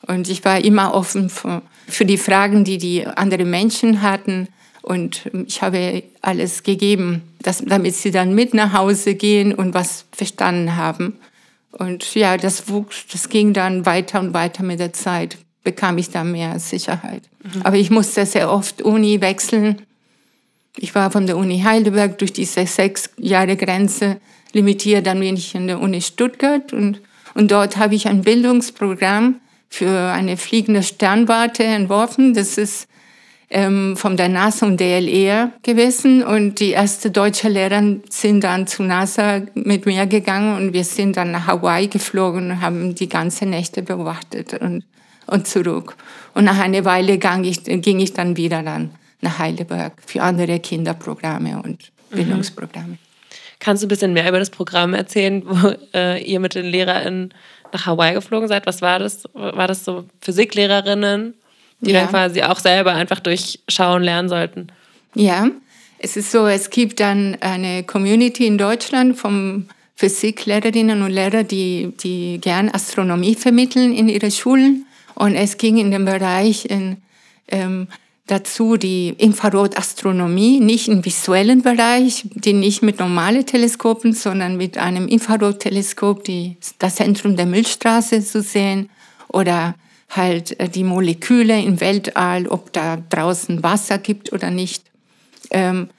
Und 0.08 0.30
ich 0.30 0.44
war 0.46 0.64
immer 0.64 0.94
offen 0.94 1.30
für, 1.30 1.62
für 1.88 2.06
die 2.06 2.18
Fragen, 2.18 2.64
die 2.64 2.78
die 2.78 3.06
anderen 3.06 3.50
Menschen 3.50 4.02
hatten 4.02 4.48
und 4.82 5.30
ich 5.46 5.62
habe 5.62 6.04
alles 6.22 6.64
gegeben, 6.64 7.22
dass, 7.42 7.64
damit 7.66 7.96
sie 7.96 8.12
dann 8.12 8.34
mit 8.34 8.54
nach 8.54 8.74
Hause 8.74 9.16
gehen 9.16 9.54
und 9.54 9.74
was 9.74 10.06
verstanden 10.12 10.76
haben. 10.76 11.18
Und 11.72 12.16
ja, 12.16 12.38
das 12.38 12.70
wuchs, 12.70 13.06
das 13.12 13.30
ging 13.30 13.54
dann 13.54 13.86
weiter 13.86 14.20
und 14.20 14.34
weiter 14.34 14.64
mit 14.64 14.80
der 14.80 14.94
Zeit 14.94 15.38
bekam 15.64 15.98
ich 15.98 16.10
da 16.10 16.24
mehr 16.24 16.58
Sicherheit. 16.60 17.24
Mhm. 17.44 17.62
Aber 17.64 17.78
ich 17.78 17.92
musste 17.92 18.26
sehr 18.26 18.52
oft 18.52 18.82
Uni 18.82 19.22
wechseln. 19.22 19.82
Ich 20.78 20.96
war 20.96 21.12
von 21.12 21.28
der 21.28 21.38
Uni 21.38 21.60
Heidelberg 21.60 22.18
durch 22.18 22.34
diese 22.34 22.66
sechs 22.66 23.10
Jahre 23.18 23.58
Grenze 23.58 24.20
limitiert, 24.54 25.06
dann 25.06 25.20
bin 25.20 25.36
ich 25.36 25.54
in 25.54 25.68
der 25.68 25.80
Uni 25.80 26.02
Stuttgart 26.02 26.74
und, 26.74 27.02
und 27.36 27.52
dort 27.52 27.78
habe 27.78 27.94
ich 27.94 28.08
ein 28.08 28.22
Bildungsprogramm 28.22 29.36
für 29.70 30.12
eine 30.12 30.38
fliegende 30.38 30.84
Sternwarte 30.84 31.64
entworfen. 31.64 32.34
Das 32.34 32.58
ist 32.58 32.88
ähm, 33.50 33.96
von 33.98 34.18
der 34.18 34.30
NASA 34.30 34.66
und 34.66 34.80
DLR 34.80 35.52
gewesen 35.64 36.24
und 36.24 36.60
die 36.60 36.72
erste 36.72 37.12
deutsche 37.12 37.50
Lehrer 37.50 37.82
sind 38.10 38.44
dann 38.44 38.68
zu 38.68 38.84
NASA 38.84 39.42
mit 39.56 39.86
mir 39.86 40.06
gegangen 40.06 40.56
und 40.58 40.74
wir 40.74 40.84
sind 40.84 41.18
dann 41.18 41.32
nach 41.32 41.48
Hawaii 41.48 41.88
geflogen 41.88 42.52
und 42.52 42.62
haben 42.62 42.96
die 42.96 43.10
ganze 43.10 43.46
Nächte 43.46 43.82
beobachtet 43.82 44.54
und 44.62 44.84
und 45.30 45.48
zurück. 45.48 45.96
Und 46.34 46.46
nach 46.46 46.60
einer 46.60 46.86
Weile 46.86 47.18
ging 47.18 47.44
ich, 47.44 47.64
ging 47.64 48.00
ich 48.00 48.14
dann 48.14 48.38
wieder 48.38 48.64
dann 48.64 48.92
nach 49.22 49.40
Heidelberg 49.40 49.94
für 50.06 50.22
andere 50.22 50.60
Kinderprogramme 50.60 51.62
und 51.62 51.92
mhm. 52.12 52.16
Bildungsprogramme. 52.16 52.98
Kannst 53.60 53.84
du 53.84 53.88
ein 53.88 53.90
bisschen 53.90 54.14
mehr 54.14 54.28
über 54.30 54.40
das 54.40 54.50
Programm 54.50 54.94
erzählen, 54.94 55.44
wo 55.46 55.74
äh, 55.94 56.24
ihr 56.24 56.40
mit 56.40 56.56
den 56.56 56.66
LehrerInnen 56.66 57.34
nach 57.74 57.86
Hawaii 57.86 58.14
geflogen 58.14 58.48
seid? 58.48 58.66
Was 58.66 58.82
war 58.82 59.00
das? 59.00 59.24
War 59.34 59.68
das 59.68 59.86
so 59.86 60.06
Physiklehrerinnen, 60.22 61.34
die 61.82 61.92
ja. 61.92 62.02
dann 62.02 62.10
quasi 62.10 62.44
auch 62.44 62.60
selber 62.60 62.94
einfach 62.94 63.20
durchschauen 63.20 64.04
lernen 64.04 64.30
sollten? 64.30 64.68
Ja, 65.16 65.50
es 66.00 66.16
ist 66.16 66.32
so, 66.32 66.48
es 66.48 66.70
gibt 66.70 67.00
dann 67.00 67.38
eine 67.42 67.84
Community 67.84 68.48
in 68.48 68.58
Deutschland 68.58 69.18
von 69.18 69.68
Physiklehrerinnen 69.96 71.02
und 71.02 71.12
Lehrer, 71.12 71.44
die, 71.44 71.94
die 72.02 72.40
gern 72.40 72.70
Astronomie 72.70 73.36
vermitteln 73.36 73.94
in 73.94 74.08
ihre 74.08 74.32
Schulen. 74.32 74.86
Und 75.16 75.36
es 75.36 75.58
ging 75.58 75.78
in 75.78 75.92
den 75.92 76.06
Bereich 76.06 76.66
in, 76.66 76.98
ähm, 77.50 77.88
dazu 78.30 78.78
die 78.78 79.10
Infrarotastronomie, 79.18 80.60
nicht 80.60 80.88
im 80.88 81.04
visuellen 81.04 81.62
Bereich, 81.62 82.26
die 82.34 82.54
nicht 82.54 82.82
mit 82.84 83.00
normalen 83.00 83.46
Teleskopen, 83.46 84.14
sondern 84.14 84.56
mit 84.58 84.78
einem 84.78 85.08
Infrarotteleskop, 85.08 86.24
die, 86.24 86.58
das 86.78 86.96
Zentrum 86.96 87.36
der 87.36 87.48
Milchstraße 87.48 88.24
zu 88.24 88.42
sehen 88.42 88.90
oder 89.28 89.76
halt 90.10 90.60
äh, 90.60 90.70
die 90.70 90.84
Moleküle 90.84 91.60
im 91.62 91.80
Weltall, 91.82 92.48
ob 92.48 92.72
da 92.74 92.98
draußen 93.10 93.64
Wasser 93.64 93.98
gibt 93.98 94.32
oder 94.32 94.52
nicht. 94.52 94.84
Ähm, 95.52 95.90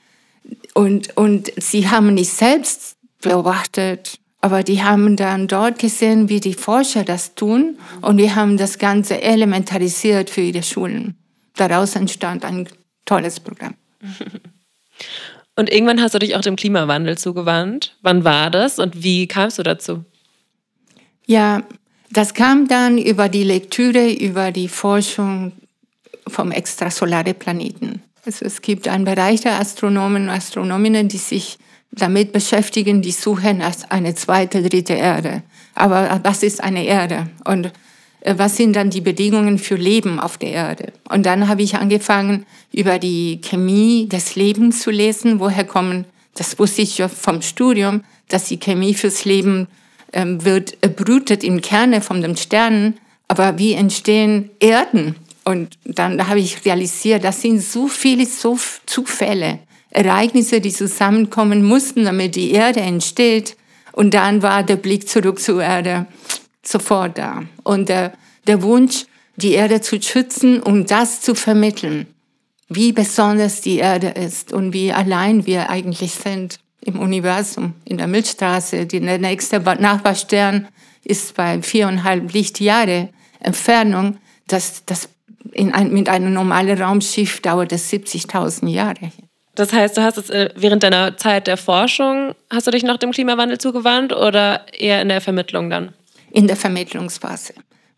und, 0.73 1.17
und 1.17 1.51
sie 1.57 1.89
haben 1.89 2.13
nicht 2.13 2.31
selbst 2.31 2.95
beobachtet, 3.21 4.19
aber 4.39 4.63
die 4.63 4.81
haben 4.83 5.17
dann 5.17 5.47
dort 5.47 5.79
gesehen, 5.79 6.29
wie 6.29 6.39
die 6.39 6.53
Forscher 6.53 7.03
das 7.03 7.35
tun 7.35 7.77
und 8.01 8.17
wir 8.17 8.35
haben 8.35 8.57
das 8.57 8.79
Ganze 8.79 9.21
elementarisiert 9.21 10.29
für 10.29 10.41
ihre 10.41 10.63
Schulen. 10.63 11.20
Daraus 11.55 11.95
entstand 11.95 12.45
ein 12.45 12.67
tolles 13.05 13.39
Programm. 13.39 13.75
Und 15.55 15.69
irgendwann 15.69 16.01
hast 16.01 16.15
du 16.15 16.19
dich 16.19 16.35
auch 16.35 16.41
dem 16.41 16.55
Klimawandel 16.55 17.17
zugewandt. 17.17 17.97
Wann 18.01 18.23
war 18.23 18.49
das 18.49 18.79
und 18.79 19.03
wie 19.03 19.27
kamst 19.27 19.59
du 19.59 19.63
dazu? 19.63 20.05
Ja, 21.25 21.63
das 22.09 22.33
kam 22.33 22.67
dann 22.67 22.97
über 22.97 23.29
die 23.29 23.43
Lektüre, 23.43 24.11
über 24.11 24.51
die 24.51 24.69
Forschung 24.69 25.51
vom 26.27 26.51
extrasolaren 26.51 27.35
Planeten. 27.35 28.01
Also 28.25 28.45
es 28.45 28.61
gibt 28.61 28.87
einen 28.87 29.05
Bereich 29.05 29.41
der 29.41 29.59
Astronomen 29.59 30.23
und 30.23 30.29
Astronominnen, 30.29 31.07
die 31.07 31.17
sich 31.17 31.57
damit 31.91 32.31
beschäftigen, 32.31 33.01
die 33.01 33.11
suchen 33.11 33.57
nach 33.57 33.75
eine 33.89 34.15
zweite, 34.15 34.61
dritte 34.61 34.93
Erde. 34.93 35.43
Aber 35.75 36.21
was 36.23 36.43
ist 36.43 36.63
eine 36.63 36.85
Erde? 36.85 37.27
Und 37.43 37.71
was 38.25 38.57
sind 38.57 38.75
dann 38.75 38.89
die 38.89 39.01
Bedingungen 39.01 39.57
für 39.57 39.75
Leben 39.75 40.19
auf 40.19 40.37
der 40.37 40.51
Erde? 40.51 40.93
Und 41.09 41.25
dann 41.25 41.47
habe 41.47 41.63
ich 41.63 41.75
angefangen, 41.75 42.45
über 42.71 42.99
die 42.99 43.41
Chemie 43.41 44.07
des 44.07 44.35
Lebens 44.35 44.81
zu 44.81 44.91
lesen. 44.91 45.39
Woher 45.39 45.63
kommen, 45.63 46.05
das 46.35 46.57
wusste 46.59 46.83
ich 46.83 46.97
ja 46.97 47.07
vom 47.07 47.41
Studium, 47.41 48.03
dass 48.27 48.45
die 48.45 48.59
Chemie 48.59 48.93
fürs 48.93 49.25
Leben 49.25 49.67
ähm, 50.13 50.43
wird 50.45 50.79
brütet 50.95 51.43
im 51.43 51.61
Kerne 51.61 52.01
von 52.01 52.21
den 52.21 52.37
Sternen. 52.37 52.97
Aber 53.27 53.57
wie 53.57 53.73
entstehen 53.73 54.51
Erden? 54.59 55.15
Und 55.43 55.77
dann 55.83 56.27
habe 56.27 56.39
ich 56.39 56.63
realisiert, 56.65 57.23
das 57.23 57.41
sind 57.41 57.61
so 57.61 57.87
viele 57.87 58.27
so 58.27 58.59
Zufälle, 58.85 59.59
Ereignisse, 59.89 60.61
die 60.61 60.71
zusammenkommen 60.71 61.63
mussten, 61.63 62.05
damit 62.05 62.35
die 62.35 62.51
Erde 62.51 62.81
entsteht. 62.81 63.57
Und 63.93 64.13
dann 64.13 64.43
war 64.43 64.61
der 64.63 64.75
Blick 64.75 65.09
zurück 65.09 65.39
zur 65.39 65.63
Erde 65.63 66.05
sofort 66.63 67.17
da. 67.17 67.43
Und 67.63 67.89
der, 67.89 68.13
der 68.47 68.61
Wunsch, 68.61 69.05
die 69.35 69.53
Erde 69.53 69.81
zu 69.81 70.01
schützen 70.01 70.61
und 70.61 70.91
das 70.91 71.21
zu 71.21 71.35
vermitteln, 71.35 72.07
wie 72.69 72.91
besonders 72.93 73.61
die 73.61 73.77
Erde 73.77 74.09
ist 74.09 74.53
und 74.53 74.73
wie 74.73 74.93
allein 74.93 75.45
wir 75.45 75.69
eigentlich 75.69 76.13
sind 76.13 76.59
im 76.81 76.99
Universum, 76.99 77.73
in 77.85 77.97
der 77.97 78.07
Milchstraße. 78.07 78.85
Der 78.85 79.17
nächste 79.17 79.59
Nachbarstern 79.59 80.67
ist 81.03 81.35
bei 81.35 81.61
viereinhalb 81.61 82.33
Lichtjahre 82.33 83.09
Entfernung. 83.39 84.17
Das, 84.47 84.85
das 84.85 85.09
in 85.51 85.73
ein, 85.73 85.91
mit 85.91 86.09
einem 86.09 86.33
normalen 86.33 86.81
Raumschiff 86.81 87.41
dauert 87.41 87.71
es 87.71 87.91
70.000 87.91 88.67
Jahre. 88.69 89.11
Das 89.55 89.73
heißt, 89.73 89.97
du 89.97 90.01
hast 90.01 90.17
es 90.17 90.29
äh, 90.29 90.49
während 90.55 90.83
deiner 90.83 91.17
Zeit 91.17 91.47
der 91.47 91.57
Forschung, 91.57 92.33
hast 92.49 92.67
du 92.67 92.71
dich 92.71 92.83
noch 92.83 92.97
dem 92.97 93.11
Klimawandel 93.11 93.57
zugewandt 93.57 94.13
oder 94.13 94.65
eher 94.73 95.01
in 95.01 95.09
der 95.09 95.19
Vermittlung 95.19 95.69
dann? 95.69 95.93
In 96.31 96.47
der 96.47 96.55
Vermittlungsphase. 96.55 97.53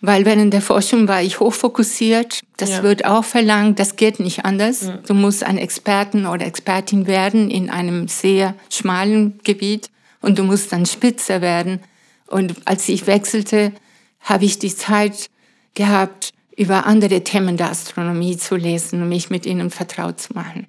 Weil 0.06 0.26
während 0.26 0.54
der 0.54 0.62
Forschung 0.62 1.08
war 1.08 1.22
ich 1.22 1.40
hochfokussiert. 1.40 2.42
Das 2.58 2.70
ja. 2.72 2.84
wird 2.84 3.06
auch 3.06 3.24
verlangt. 3.24 3.80
Das 3.80 3.96
geht 3.96 4.20
nicht 4.20 4.44
anders. 4.44 4.82
Ja. 4.82 4.98
Du 4.98 5.14
musst 5.14 5.44
ein 5.44 5.58
Experten 5.58 6.26
oder 6.26 6.46
Expertin 6.46 7.08
werden 7.08 7.50
in 7.50 7.70
einem 7.70 8.10
sehr 8.10 8.54
schmalen 8.70 9.40
Gebiet 9.46 9.90
und 10.22 10.38
du 10.38 10.44
musst 10.44 10.74
dann 10.74 10.86
spitzer 10.86 11.40
werden. 11.40 11.80
Und 12.28 12.56
als 12.66 12.90
ich 12.90 13.08
wechselte, 13.08 13.72
habe 14.20 14.44
ich 14.44 14.60
die 14.60 14.76
Zeit 14.76 15.30
gehabt, 15.74 16.32
über 16.58 16.86
andere 16.86 17.24
Themen 17.24 17.58
der 17.58 17.70
Astronomie 17.70 18.38
zu 18.38 18.56
lesen 18.56 19.02
und 19.02 19.10
mich 19.10 19.30
mit 19.30 19.46
ihnen 19.46 19.70
vertraut 19.70 20.20
zu 20.20 20.34
machen. 20.34 20.68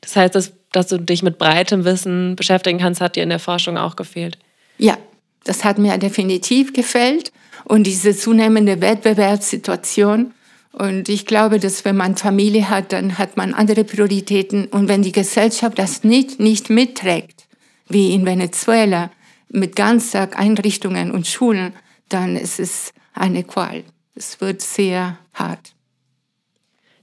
Das 0.00 0.16
heißt, 0.16 0.34
dass, 0.34 0.52
dass 0.72 0.88
du 0.88 0.98
dich 0.98 1.22
mit 1.22 1.38
breitem 1.38 1.84
Wissen 1.84 2.36
beschäftigen 2.36 2.78
kannst, 2.78 3.00
hat 3.00 3.16
dir 3.16 3.22
in 3.22 3.30
der 3.30 3.38
Forschung 3.38 3.76
auch 3.76 3.96
gefehlt? 3.96 4.38
Ja, 4.78 4.96
das 5.44 5.64
hat 5.64 5.78
mir 5.78 5.96
definitiv 5.98 6.72
gefällt. 6.72 7.32
Und 7.64 7.84
diese 7.84 8.16
zunehmende 8.16 8.80
Wettbewerbssituation. 8.80 10.32
Und 10.72 11.08
ich 11.08 11.26
glaube, 11.26 11.58
dass 11.58 11.84
wenn 11.84 11.96
man 11.96 12.16
Familie 12.16 12.70
hat, 12.70 12.92
dann 12.92 13.18
hat 13.18 13.36
man 13.36 13.54
andere 13.54 13.84
Prioritäten. 13.84 14.66
Und 14.66 14.88
wenn 14.88 15.02
die 15.02 15.12
Gesellschaft 15.12 15.78
das 15.78 16.04
nicht, 16.04 16.40
nicht 16.40 16.70
mitträgt, 16.70 17.46
wie 17.88 18.14
in 18.14 18.24
Venezuela, 18.24 19.10
mit 19.48 19.76
Ganztag-Einrichtungen 19.76 21.10
und 21.10 21.26
Schulen, 21.26 21.72
dann 22.08 22.36
ist 22.36 22.60
es 22.60 22.92
eine 23.14 23.42
Qual 23.44 23.84
es 24.20 24.40
wird 24.40 24.60
sehr 24.60 25.18
hart. 25.32 25.74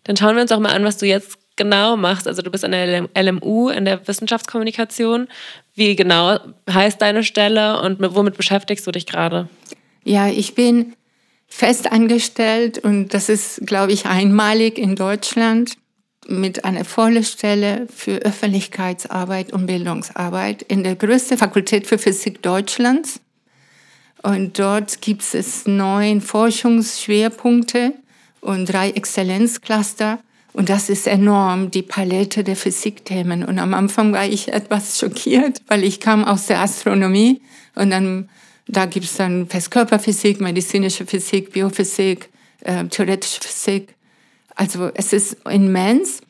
Dann 0.04 0.15
schauen 0.15 0.36
wir 0.36 0.43
uns 0.43 0.52
auch 0.52 0.60
mal 0.60 0.73
an, 0.73 0.84
was 0.84 0.97
du 0.97 1.06
jetzt 1.06 1.38
genau 1.58 1.98
machst. 1.98 2.28
Also 2.28 2.41
du 2.41 2.50
bist 2.50 2.63
an 2.63 2.72
der 2.72 3.10
LMU 3.15 3.70
in 3.70 3.86
der 3.86 4.08
Wissenschaftskommunikation. 4.08 5.28
Wie 5.76 5.96
genau 5.96 6.39
heißt 6.70 7.02
deine 7.02 7.24
Stelle 7.24 7.82
und 7.82 7.98
womit 8.00 8.38
beschäftigst 8.38 8.88
du 8.88 8.91
dich 8.91 9.06
gerade? 9.06 9.50
Ja, 10.04 10.28
ich 10.28 10.56
bin 10.56 10.96
fest 11.48 11.91
angestellt 11.91 12.78
und 12.80 13.13
das 13.13 13.30
ist, 13.30 13.65
glaube 13.65 13.91
ich, 13.91 14.06
einmalig 14.06 14.78
in 14.78 14.96
Deutschland 14.96 15.74
mit 16.28 16.65
einer 16.65 16.86
vollen 16.86 17.24
Stelle 17.24 17.88
für 17.93 18.17
Öffentlichkeitsarbeit 18.17 19.54
und 19.54 19.65
Bildungsarbeit 19.65 20.62
in 20.62 20.84
der 20.84 20.96
größten 20.96 21.38
Fakultät 21.38 21.88
für 21.88 21.98
Physik 21.98 22.41
Deutschlands. 22.41 23.22
Und 24.24 24.60
dort 24.60 25.02
gibt 25.02 25.24
es 25.34 25.67
neun 25.67 26.22
Forschungsschwerpunkte 26.22 27.93
und 28.41 28.65
drei 28.65 28.89
Exzellenzcluster. 28.89 30.20
Und 30.58 30.70
das 30.70 30.89
ist 30.89 31.06
enorm, 31.06 31.70
die 31.70 31.84
Palette 31.84 32.43
der 32.43 32.56
Physikthemen. 32.56 33.43
Und 33.43 33.60
am 33.60 33.76
Anfang 33.76 34.12
war 34.12 34.26
ich 34.26 34.48
etwas 34.48 34.98
schockiert, 34.98 35.62
weil 35.67 35.84
ich 35.84 36.00
kam 36.00 36.26
aus 36.26 36.48
der 36.48 36.62
Astronomie 36.62 37.41
und 37.76 37.91
dann 37.91 38.28
da 38.65 38.88
gibt 38.88 39.06
es 39.06 39.17
dann 39.17 39.48
Festkörperphysik, 39.48 40.41
medizinische 40.41 41.06
Physik, 41.06 41.52
Biophysik, 41.54 42.30
äh, 42.62 42.86
theoretische 42.86 43.39
Physik. 43.39 43.93
Also 44.56 44.89
es 44.96 45.13
ist 45.13 45.38
immens. 45.48 46.22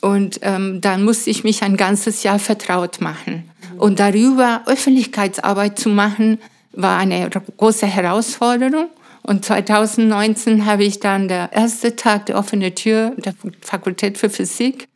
Und 0.00 0.38
ähm, 0.40 0.80
dann 0.80 1.04
musste 1.04 1.28
ich 1.28 1.44
mich 1.44 1.62
ein 1.62 1.76
ganzes 1.76 2.22
Jahr 2.22 2.38
vertraut 2.38 3.02
machen. 3.02 3.50
Und 3.76 4.00
darüber 4.00 4.62
Öffentlichkeitsarbeit 4.64 5.78
zu 5.78 5.90
machen, 5.90 6.38
war 6.72 6.96
eine 6.96 7.28
große 7.58 7.86
Herausforderung. 7.86 8.88
Und 9.26 9.42
2019 9.42 10.66
habe 10.66 10.84
ich 10.84 11.00
dann 11.00 11.28
der 11.28 11.50
erste 11.52 11.96
Tag 11.96 12.26
der 12.26 12.36
offenen 12.36 12.74
Tür 12.74 13.14
der 13.16 13.34
Fakultät 13.62 14.18
für 14.18 14.28
Physik. 14.28 14.86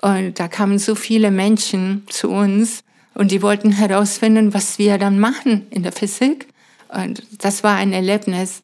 Und 0.00 0.40
da 0.40 0.48
kamen 0.48 0.78
so 0.78 0.94
viele 0.94 1.30
Menschen 1.30 2.06
zu 2.08 2.30
uns 2.30 2.82
und 3.12 3.30
die 3.30 3.42
wollten 3.42 3.70
herausfinden, 3.70 4.54
was 4.54 4.78
wir 4.78 4.96
dann 4.96 5.18
machen 5.18 5.66
in 5.68 5.82
der 5.82 5.92
Physik. 5.92 6.48
Und 6.88 7.22
das 7.38 7.62
war 7.62 7.76
ein 7.76 7.92
Erlebnis. 7.92 8.62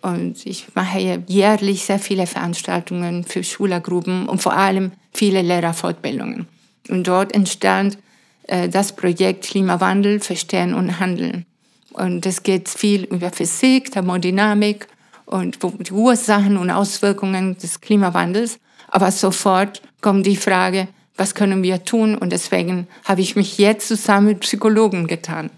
Und 0.00 0.46
ich 0.46 0.68
mache 0.74 1.22
jährlich 1.26 1.84
sehr 1.84 1.98
viele 1.98 2.26
Veranstaltungen 2.26 3.24
für 3.24 3.44
Schülergruppen 3.44 4.26
und 4.26 4.40
vor 4.40 4.54
allem 4.54 4.92
viele 5.12 5.42
Lehrerfortbildungen. 5.42 6.48
Und 6.88 7.06
dort 7.06 7.34
entstand 7.34 7.98
äh, 8.44 8.70
das 8.70 8.96
Projekt 8.96 9.44
Klimawandel, 9.44 10.18
Verstehen 10.18 10.72
und 10.72 10.98
Handeln. 10.98 11.44
Und 11.92 12.24
es 12.26 12.42
geht 12.42 12.68
viel 12.68 13.04
über 13.04 13.30
Physik, 13.30 13.90
Thermodynamik 13.90 14.86
und 15.26 15.58
die 15.62 15.92
Ursachen 15.92 16.56
und 16.56 16.70
Auswirkungen 16.70 17.56
des 17.58 17.80
Klimawandels. 17.80 18.58
Aber 18.88 19.10
sofort 19.10 19.82
kommt 20.00 20.26
die 20.26 20.36
Frage, 20.36 20.88
was 21.16 21.34
können 21.34 21.62
wir 21.62 21.84
tun? 21.84 22.16
Und 22.16 22.30
deswegen 22.32 22.88
habe 23.04 23.20
ich 23.20 23.36
mich 23.36 23.58
jetzt 23.58 23.88
zusammen 23.88 24.28
mit 24.28 24.40
Psychologen 24.40 25.06
getan. 25.06 25.50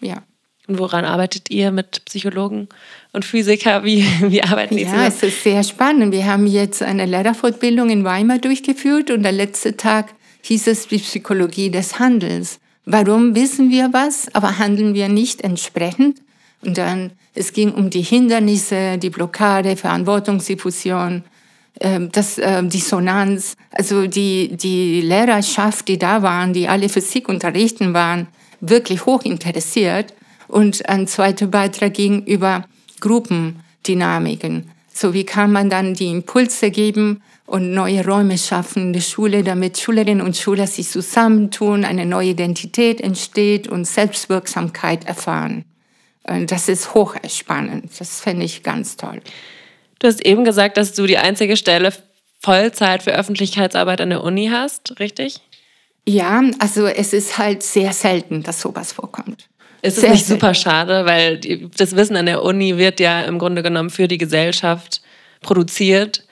Ja. 0.00 0.22
Und 0.66 0.78
woran 0.78 1.04
arbeitet 1.04 1.50
ihr 1.50 1.70
mit 1.70 2.04
Psychologen 2.06 2.68
und 3.12 3.24
Physiker? 3.24 3.84
Wie, 3.84 4.02
wie 4.22 4.42
arbeiten 4.42 4.76
die 4.76 4.82
ja, 4.82 4.88
zusammen? 4.88 5.04
Ja, 5.04 5.08
es 5.08 5.22
ist 5.22 5.42
sehr 5.42 5.62
spannend. 5.62 6.12
Wir 6.12 6.26
haben 6.26 6.46
jetzt 6.46 6.82
eine 6.82 7.06
Lehrerfortbildung 7.06 7.88
in 7.90 8.04
Weimar 8.04 8.38
durchgeführt 8.38 9.10
und 9.10 9.22
der 9.22 9.32
letzte 9.32 9.76
Tag 9.76 10.14
hieß 10.42 10.66
es 10.66 10.88
die 10.88 10.98
Psychologie 10.98 11.70
des 11.70 11.98
Handelns. 11.98 12.58
Warum 12.88 13.34
wissen 13.34 13.70
wir 13.70 13.92
was, 13.92 14.32
aber 14.32 14.58
handeln 14.58 14.94
wir 14.94 15.08
nicht 15.08 15.42
entsprechend? 15.42 16.22
Und 16.62 16.78
dann, 16.78 17.10
es 17.34 17.52
ging 17.52 17.72
um 17.72 17.90
die 17.90 18.02
Hindernisse, 18.02 18.96
die 18.96 19.10
Blockade, 19.10 19.76
Verantwortungsdiffusion, 19.76 21.24
ähm, 21.80 22.12
das 22.12 22.38
äh, 22.38 22.62
Dissonanz. 22.62 23.56
Also 23.72 24.06
die, 24.06 24.56
die 24.56 25.00
Lehrerschaft, 25.00 25.88
die 25.88 25.98
da 25.98 26.22
waren, 26.22 26.52
die 26.52 26.68
alle 26.68 26.88
Physik 26.88 27.28
unterrichten 27.28 27.92
waren, 27.92 28.28
wirklich 28.60 29.04
hoch 29.04 29.24
interessiert. 29.24 30.14
Und 30.46 30.88
ein 30.88 31.08
zweiter 31.08 31.48
Beitrag 31.48 31.92
ging 31.92 32.24
über 32.24 32.66
Gruppendynamiken. 33.00 34.70
So 34.92 35.12
wie 35.12 35.24
kann 35.24 35.50
man 35.50 35.68
dann 35.70 35.94
die 35.94 36.12
Impulse 36.12 36.70
geben, 36.70 37.20
und 37.46 37.72
neue 37.72 38.04
Räume 38.04 38.38
schaffen 38.38 38.82
in 38.82 38.92
der 38.92 39.00
Schule, 39.00 39.44
damit 39.44 39.78
Schülerinnen 39.78 40.24
und 40.24 40.36
Schüler 40.36 40.66
sich 40.66 40.88
zusammentun, 40.88 41.84
eine 41.84 42.04
neue 42.04 42.30
Identität 42.30 43.00
entsteht 43.00 43.68
und 43.68 43.86
Selbstwirksamkeit 43.86 45.04
erfahren. 45.06 45.64
Das 46.24 46.68
ist 46.68 46.92
hochspannend. 46.94 47.88
Das 48.00 48.20
finde 48.20 48.44
ich 48.44 48.64
ganz 48.64 48.96
toll. 48.96 49.20
Du 50.00 50.08
hast 50.08 50.24
eben 50.26 50.44
gesagt, 50.44 50.76
dass 50.76 50.92
du 50.92 51.06
die 51.06 51.18
einzige 51.18 51.56
Stelle 51.56 51.92
Vollzeit 52.40 53.04
für 53.04 53.12
Öffentlichkeitsarbeit 53.12 54.00
an 54.00 54.10
der 54.10 54.24
Uni 54.24 54.48
hast, 54.52 54.98
richtig? 54.98 55.40
Ja, 56.04 56.42
also 56.58 56.86
es 56.86 57.12
ist 57.12 57.38
halt 57.38 57.62
sehr 57.62 57.92
selten, 57.92 58.42
dass 58.42 58.60
sowas 58.60 58.92
vorkommt. 58.92 59.48
Ist 59.82 59.98
es 59.98 60.10
nicht 60.10 60.26
super 60.26 60.52
schade, 60.54 61.04
weil 61.06 61.38
das 61.76 61.94
Wissen 61.94 62.16
an 62.16 62.26
der 62.26 62.42
Uni 62.42 62.76
wird 62.76 62.98
ja 62.98 63.22
im 63.22 63.38
Grunde 63.38 63.62
genommen 63.62 63.90
für 63.90 64.08
die 64.08 64.18
Gesellschaft 64.18 65.00
produziert 65.42 66.25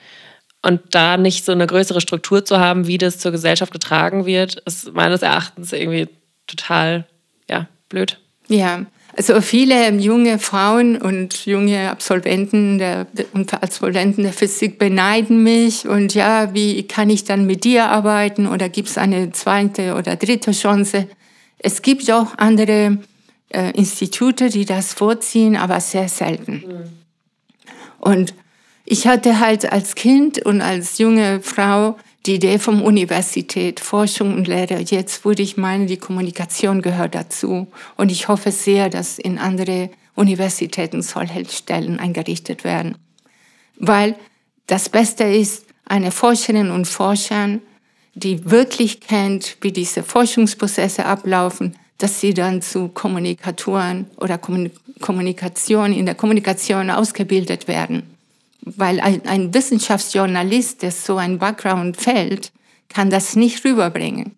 und 0.65 0.81
da 0.91 1.17
nicht 1.17 1.45
so 1.45 1.51
eine 1.51 1.67
größere 1.67 2.01
Struktur 2.01 2.43
zu 2.43 2.59
haben, 2.59 2.87
wie 2.87 2.97
das 2.97 3.19
zur 3.19 3.31
Gesellschaft 3.31 3.71
getragen 3.71 4.25
wird, 4.25 4.55
ist 4.65 4.93
meines 4.93 5.21
Erachtens 5.21 5.71
irgendwie 5.71 6.07
total 6.47 7.05
ja, 7.47 7.67
blöd. 7.87 8.19
Ja, 8.47 8.85
also 9.15 9.39
viele 9.41 9.91
junge 9.93 10.39
Frauen 10.39 10.97
und 10.97 11.45
junge 11.45 11.91
Absolventen 11.91 12.79
der, 12.79 13.05
und 13.33 13.53
Absolventen 13.53 14.23
der 14.23 14.33
Physik 14.33 14.79
beneiden 14.79 15.43
mich 15.43 15.87
und 15.87 16.15
ja, 16.15 16.53
wie 16.53 16.83
kann 16.83 17.11
ich 17.11 17.23
dann 17.23 17.45
mit 17.45 17.63
dir 17.63 17.85
arbeiten 17.85 18.47
oder 18.47 18.67
gibt 18.67 18.89
es 18.89 18.97
eine 18.97 19.31
zweite 19.31 19.93
oder 19.95 20.15
dritte 20.15 20.51
Chance? 20.51 21.07
Es 21.59 21.83
gibt 21.83 22.11
auch 22.11 22.37
andere 22.37 22.97
äh, 23.49 23.71
Institute, 23.71 24.49
die 24.49 24.65
das 24.65 24.93
vorziehen, 24.93 25.55
aber 25.55 25.79
sehr 25.79 26.09
selten. 26.09 26.63
Mhm. 26.67 26.83
Und 27.99 28.33
ich 28.85 29.07
hatte 29.07 29.39
halt 29.39 29.71
als 29.71 29.95
Kind 29.95 30.45
und 30.45 30.61
als 30.61 30.99
junge 30.99 31.41
Frau 31.41 31.97
die 32.25 32.35
Idee 32.35 32.59
vom 32.59 32.81
Universität, 32.81 33.79
Forschung 33.79 34.33
und 34.33 34.47
Lehre. 34.47 34.79
Jetzt 34.79 35.25
würde 35.25 35.43
ich 35.43 35.57
meinen, 35.57 35.87
die 35.87 35.97
Kommunikation 35.97 36.81
gehört 36.81 37.15
dazu. 37.15 37.67
Und 37.97 38.11
ich 38.11 38.27
hoffe 38.27 38.51
sehr, 38.51 38.89
dass 38.89 39.19
in 39.19 39.37
andere 39.37 39.89
Universitäten 40.15 41.01
solche 41.01 41.45
Stellen 41.45 41.99
eingerichtet 41.99 42.63
werden. 42.63 42.95
Weil 43.77 44.15
das 44.67 44.89
Beste 44.89 45.25
ist, 45.25 45.65
eine 45.87 46.11
Forscherin 46.11 46.71
und 46.71 46.87
Forscher, 46.87 47.59
die 48.15 48.49
wirklich 48.49 49.01
kennt, 49.01 49.57
wie 49.61 49.71
diese 49.71 50.01
Forschungsprozesse 50.01 51.05
ablaufen, 51.05 51.75
dass 51.99 52.19
sie 52.19 52.33
dann 52.33 52.61
zu 52.61 52.87
Kommunikatoren 52.87 54.07
oder 54.17 54.39
Kommunikation 54.39 55.93
in 55.93 56.05
der 56.05 56.15
Kommunikation 56.15 56.89
ausgebildet 56.89 57.67
werden. 57.67 58.14
Weil 58.65 58.99
ein, 58.99 59.25
ein 59.27 59.53
Wissenschaftsjournalist, 59.53 60.81
der 60.81 60.91
so 60.91 61.17
ein 61.17 61.37
Background 61.39 61.97
fällt, 61.97 62.51
kann 62.89 63.09
das 63.09 63.35
nicht 63.35 63.63
rüberbringen. 63.63 64.35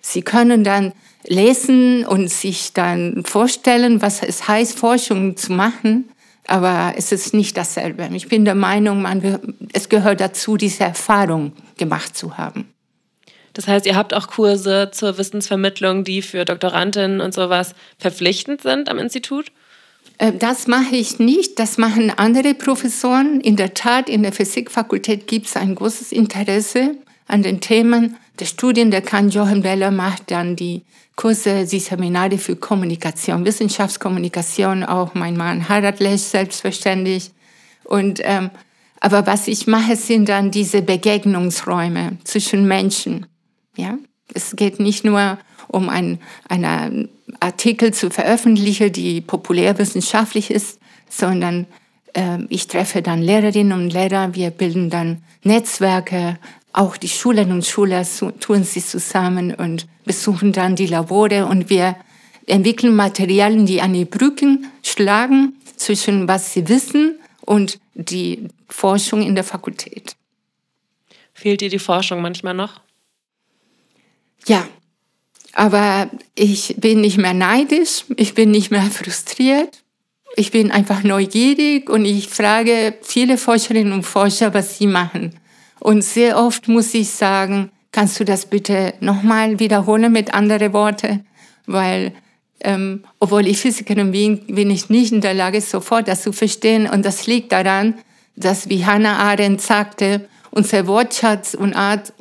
Sie 0.00 0.22
können 0.22 0.64
dann 0.64 0.92
lesen 1.24 2.04
und 2.06 2.28
sich 2.28 2.72
dann 2.72 3.24
vorstellen, 3.24 4.00
was 4.02 4.22
es 4.22 4.48
heißt, 4.48 4.78
Forschung 4.78 5.36
zu 5.36 5.52
machen, 5.52 6.10
aber 6.46 6.94
es 6.96 7.12
ist 7.12 7.34
nicht 7.34 7.56
dasselbe. 7.56 8.08
Ich 8.12 8.28
bin 8.28 8.44
der 8.44 8.54
Meinung, 8.54 9.02
man, 9.02 9.38
es 9.72 9.88
gehört 9.88 10.20
dazu, 10.20 10.56
diese 10.56 10.84
Erfahrung 10.84 11.52
gemacht 11.76 12.16
zu 12.16 12.36
haben. 12.36 12.72
Das 13.52 13.66
heißt, 13.66 13.86
ihr 13.86 13.96
habt 13.96 14.14
auch 14.14 14.28
Kurse 14.28 14.90
zur 14.92 15.18
Wissensvermittlung, 15.18 16.04
die 16.04 16.22
für 16.22 16.44
Doktorandinnen 16.44 17.20
und 17.20 17.34
sowas 17.34 17.74
verpflichtend 17.98 18.62
sind 18.62 18.88
am 18.88 18.98
Institut? 18.98 19.52
Äh, 20.20 20.32
das 20.34 20.66
mache 20.66 20.94
ich 20.94 21.18
nicht, 21.18 21.58
das 21.58 21.78
machen 21.78 22.10
andere 22.10 22.54
Professoren. 22.54 23.40
In 23.40 23.56
der 23.56 23.74
Tat, 23.74 24.08
in 24.08 24.22
der 24.22 24.32
Physikfakultät 24.32 25.26
gibt 25.26 25.46
es 25.46 25.56
ein 25.56 25.74
großes 25.74 26.12
Interesse 26.12 26.96
an 27.26 27.42
den 27.42 27.60
Themen. 27.60 28.16
Der 28.38 28.44
Studiendekan 28.44 29.30
Jochen 29.30 29.62
Beller 29.62 29.90
macht 29.90 30.30
dann 30.30 30.56
die 30.56 30.82
Kurse, 31.16 31.66
die 31.66 31.80
Seminare 31.80 32.38
für 32.38 32.56
Kommunikation, 32.56 33.44
Wissenschaftskommunikation, 33.44 34.84
auch 34.84 35.14
mein 35.14 35.36
Mann 35.36 35.68
Harald 35.68 36.00
Lesch 36.00 36.22
selbstverständlich. 36.22 37.32
Und, 37.84 38.20
ähm, 38.22 38.50
aber 39.00 39.26
was 39.26 39.48
ich 39.48 39.66
mache, 39.66 39.96
sind 39.96 40.28
dann 40.28 40.50
diese 40.50 40.82
Begegnungsräume 40.82 42.18
zwischen 42.24 42.66
Menschen. 42.68 43.26
Ja? 43.76 43.98
Es 44.32 44.56
geht 44.56 44.80
nicht 44.80 45.04
nur 45.04 45.38
um 45.68 45.88
ein, 45.88 46.18
einen 46.48 47.08
Artikel 47.38 47.92
zu 47.94 48.10
veröffentlichen, 48.10 48.92
die 48.92 49.20
populärwissenschaftlich 49.20 50.50
ist, 50.50 50.78
sondern 51.08 51.66
äh, 52.14 52.38
ich 52.48 52.66
treffe 52.66 53.02
dann 53.02 53.22
Lehrerinnen 53.22 53.72
und 53.72 53.90
Lehrer, 53.90 54.34
wir 54.34 54.50
bilden 54.50 54.90
dann 54.90 55.22
Netzwerke, 55.42 56.38
auch 56.72 56.96
die 56.96 57.08
Schülerinnen 57.08 57.56
und 57.56 57.66
Schüler 57.66 58.06
tun 58.38 58.64
sich 58.64 58.86
zusammen 58.86 59.54
und 59.54 59.86
besuchen 60.04 60.52
dann 60.52 60.76
die 60.76 60.86
Labore 60.86 61.46
und 61.46 61.68
wir 61.68 61.96
entwickeln 62.46 62.94
Materialien, 62.94 63.66
die 63.66 63.80
an 63.80 63.92
die 63.92 64.04
Brücken 64.04 64.66
schlagen 64.82 65.54
zwischen 65.76 66.28
was 66.28 66.52
sie 66.52 66.68
wissen 66.68 67.18
und 67.40 67.80
die 67.94 68.48
Forschung 68.68 69.22
in 69.22 69.34
der 69.34 69.44
Fakultät. 69.44 70.16
Fehlt 71.34 71.60
dir 71.60 71.70
die 71.70 71.78
Forschung 71.78 72.22
manchmal 72.22 72.54
noch? 72.54 72.80
Ja, 74.46 74.66
aber 75.54 76.10
ich 76.34 76.76
bin 76.78 77.00
nicht 77.00 77.18
mehr 77.18 77.34
neidisch, 77.34 78.04
ich 78.16 78.34
bin 78.34 78.50
nicht 78.50 78.70
mehr 78.70 78.82
frustriert. 78.82 79.82
Ich 80.36 80.52
bin 80.52 80.70
einfach 80.70 81.02
neugierig 81.02 81.90
und 81.90 82.04
ich 82.04 82.28
frage 82.28 82.94
viele 83.02 83.36
Forscherinnen 83.36 83.92
und 83.92 84.04
Forscher, 84.04 84.54
was 84.54 84.78
sie 84.78 84.86
machen. 84.86 85.34
Und 85.80 86.04
sehr 86.04 86.38
oft 86.38 86.68
muss 86.68 86.94
ich 86.94 87.10
sagen, 87.10 87.70
kannst 87.90 88.20
du 88.20 88.24
das 88.24 88.46
bitte 88.46 88.94
nochmal 89.00 89.58
wiederholen 89.58 90.12
mit 90.12 90.32
anderen 90.32 90.72
Worten? 90.72 91.26
Weil, 91.66 92.12
ähm, 92.60 93.04
obwohl 93.18 93.46
ich 93.46 93.58
Physikerin 93.58 94.12
bin, 94.12 94.46
bin 94.46 94.70
ich 94.70 94.88
nicht 94.88 95.12
in 95.12 95.20
der 95.20 95.34
Lage, 95.34 95.60
sofort 95.60 96.06
das 96.06 96.22
zu 96.22 96.32
verstehen. 96.32 96.88
Und 96.88 97.04
das 97.04 97.26
liegt 97.26 97.50
daran, 97.50 97.94
dass, 98.36 98.68
wie 98.68 98.86
Hannah 98.86 99.18
Arendt 99.18 99.60
sagte, 99.60 100.28
unser 100.52 100.86
Wortschatz 100.86 101.54
und 101.54 101.74
Art 101.74 102.12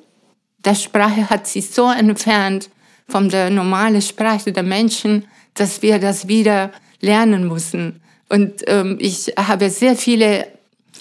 der 0.65 0.75
Sprache 0.75 1.29
hat 1.29 1.47
sich 1.47 1.69
so 1.69 1.91
entfernt 1.91 2.69
von 3.09 3.29
der 3.29 3.49
normalen 3.49 4.01
Sprache 4.01 4.51
der 4.51 4.63
Menschen, 4.63 5.25
dass 5.53 5.81
wir 5.81 5.99
das 5.99 6.27
wieder 6.27 6.71
lernen 7.01 7.47
müssen. 7.47 8.01
Und 8.29 8.63
ähm, 8.67 8.97
ich 8.99 9.33
habe 9.37 9.69
sehr 9.69 9.95
viele 9.95 10.47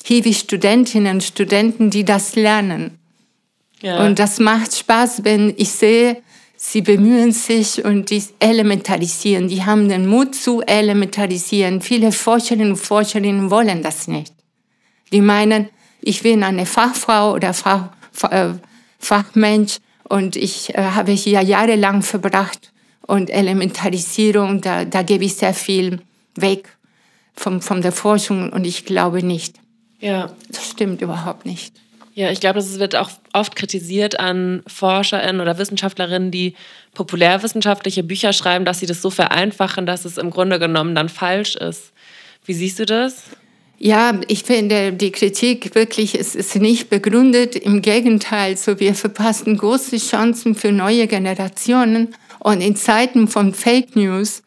Hiwi-Studentinnen 0.04 1.16
und 1.16 1.22
Studenten, 1.22 1.90
die 1.90 2.04
das 2.04 2.34
lernen. 2.34 2.98
Ja. 3.82 4.04
Und 4.04 4.18
das 4.18 4.40
macht 4.40 4.74
Spaß, 4.74 5.24
wenn 5.24 5.54
ich 5.56 5.70
sehe, 5.70 6.22
sie 6.56 6.80
bemühen 6.80 7.32
sich 7.32 7.84
und 7.84 8.10
die 8.10 8.22
elementarisieren. 8.40 9.48
Die 9.48 9.64
haben 9.64 9.88
den 9.88 10.06
Mut 10.06 10.34
zu 10.34 10.62
elementarisieren. 10.62 11.80
Viele 11.80 12.10
Forscherinnen 12.10 12.72
und 12.72 12.78
Forscherinnen 12.78 13.50
wollen 13.50 13.82
das 13.82 14.08
nicht. 14.08 14.32
Die 15.12 15.20
meinen, 15.20 15.68
ich 16.00 16.22
bin 16.22 16.42
eine 16.42 16.66
Fachfrau 16.66 17.34
oder 17.34 17.54
Fach, 17.54 17.90
äh, 18.30 18.48
Fachmensch 18.98 19.78
und 20.08 20.36
ich 20.36 20.74
äh, 20.74 20.82
habe 20.82 21.12
hier 21.12 21.42
jahrelang 21.42 22.02
verbracht 22.02 22.72
und 23.06 23.30
Elementarisierung, 23.30 24.60
da, 24.60 24.84
da 24.84 25.02
gebe 25.02 25.24
ich 25.24 25.34
sehr 25.36 25.54
viel 25.54 26.00
weg 26.34 26.68
von, 27.34 27.60
von 27.62 27.82
der 27.82 27.92
Forschung 27.92 28.50
und 28.50 28.66
ich 28.66 28.84
glaube 28.84 29.22
nicht. 29.22 29.56
Ja. 30.00 30.30
Das 30.48 30.70
stimmt 30.70 31.02
überhaupt 31.02 31.46
nicht. 31.46 31.74
Ja, 32.14 32.30
ich 32.32 32.40
glaube, 32.40 32.58
das 32.58 32.80
wird 32.80 32.96
auch 32.96 33.10
oft 33.32 33.54
kritisiert 33.54 34.18
an 34.18 34.64
ForscherInnen 34.66 35.40
oder 35.40 35.56
Wissenschaftlerinnen, 35.56 36.32
die 36.32 36.56
populärwissenschaftliche 36.94 38.02
Bücher 38.02 38.32
schreiben, 38.32 38.64
dass 38.64 38.80
sie 38.80 38.86
das 38.86 39.00
so 39.00 39.10
vereinfachen, 39.10 39.86
dass 39.86 40.04
es 40.04 40.18
im 40.18 40.30
Grunde 40.30 40.58
genommen 40.58 40.96
dann 40.96 41.08
falsch 41.08 41.54
ist. 41.54 41.92
Wie 42.44 42.54
siehst 42.54 42.80
du 42.80 42.86
das? 42.86 43.24
Ja, 43.80 44.20
ich 44.26 44.42
finde 44.42 44.92
die 44.92 45.12
Kritik 45.12 45.74
wirklich 45.76 46.16
ist, 46.16 46.34
ist 46.34 46.56
nicht 46.56 46.90
begründet. 46.90 47.54
Im 47.54 47.80
Gegenteil, 47.80 48.56
so 48.56 48.80
wir 48.80 48.94
verpassen 48.94 49.56
große 49.56 49.98
Chancen 49.98 50.56
für 50.56 50.72
neue 50.72 51.06
Generationen. 51.06 52.08
Und 52.40 52.60
in 52.60 52.74
Zeiten 52.74 53.28
von 53.28 53.54
Fake 53.54 53.94
News, 53.94 54.42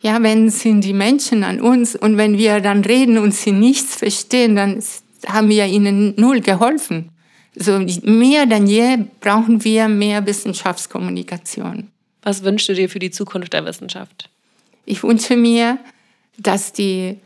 ja, 0.00 0.20
wenn 0.20 0.50
sind 0.50 0.82
die 0.82 0.94
Menschen 0.94 1.44
an 1.44 1.60
uns 1.60 1.94
und 1.94 2.16
wenn 2.16 2.36
wir 2.38 2.60
dann 2.60 2.84
reden 2.84 3.18
und 3.18 3.32
sie 3.32 3.52
nichts 3.52 3.94
verstehen, 3.94 4.56
dann 4.56 4.82
haben 5.28 5.48
wir 5.48 5.66
ihnen 5.66 6.14
null 6.16 6.40
geholfen. 6.40 7.10
So 7.54 7.78
mehr 8.02 8.46
denn 8.46 8.66
je 8.66 8.98
brauchen 9.20 9.62
wir 9.62 9.86
mehr 9.86 10.26
Wissenschaftskommunikation. 10.26 11.88
Was 12.22 12.42
wünschst 12.42 12.68
du 12.68 12.74
dir 12.74 12.88
für 12.88 12.98
die 12.98 13.10
Zukunft 13.12 13.52
der 13.52 13.64
Wissenschaft? 13.64 14.28
Ich 14.86 15.04
wünsche 15.04 15.36
mir, 15.36 15.78
dass 16.38 16.72
die 16.72 17.18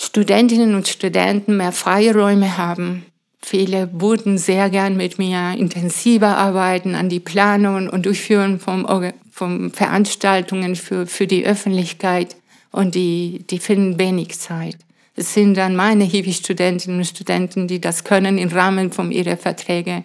Studentinnen 0.00 0.76
und 0.76 0.86
Studenten 0.86 1.56
mehr 1.56 1.72
freie 1.72 2.14
Räume 2.14 2.56
haben. 2.56 3.04
Viele 3.42 3.90
würden 3.92 4.38
sehr 4.38 4.70
gern 4.70 4.96
mit 4.96 5.18
mir 5.18 5.56
intensiver 5.58 6.36
arbeiten 6.36 6.94
an 6.94 7.08
die 7.08 7.18
Planung 7.18 7.88
und 7.88 8.06
Durchführung 8.06 8.60
von, 8.60 9.12
von 9.32 9.72
Veranstaltungen 9.72 10.76
für, 10.76 11.08
für 11.08 11.26
die 11.26 11.44
Öffentlichkeit 11.44 12.36
und 12.70 12.94
die, 12.94 13.44
die 13.50 13.58
finden 13.58 13.98
wenig 13.98 14.38
Zeit. 14.38 14.76
Es 15.16 15.34
sind 15.34 15.56
dann 15.56 15.74
meine 15.74 16.04
Hiwi-Studentinnen 16.04 16.98
und 16.98 17.04
Studenten, 17.04 17.66
die 17.66 17.80
das 17.80 18.04
können 18.04 18.38
im 18.38 18.50
Rahmen 18.50 18.92
von 18.92 19.10
ihrer 19.10 19.36
Verträge. 19.36 20.04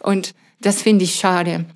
Und 0.00 0.34
das 0.62 0.80
finde 0.80 1.04
ich 1.04 1.16
schade, 1.16 1.66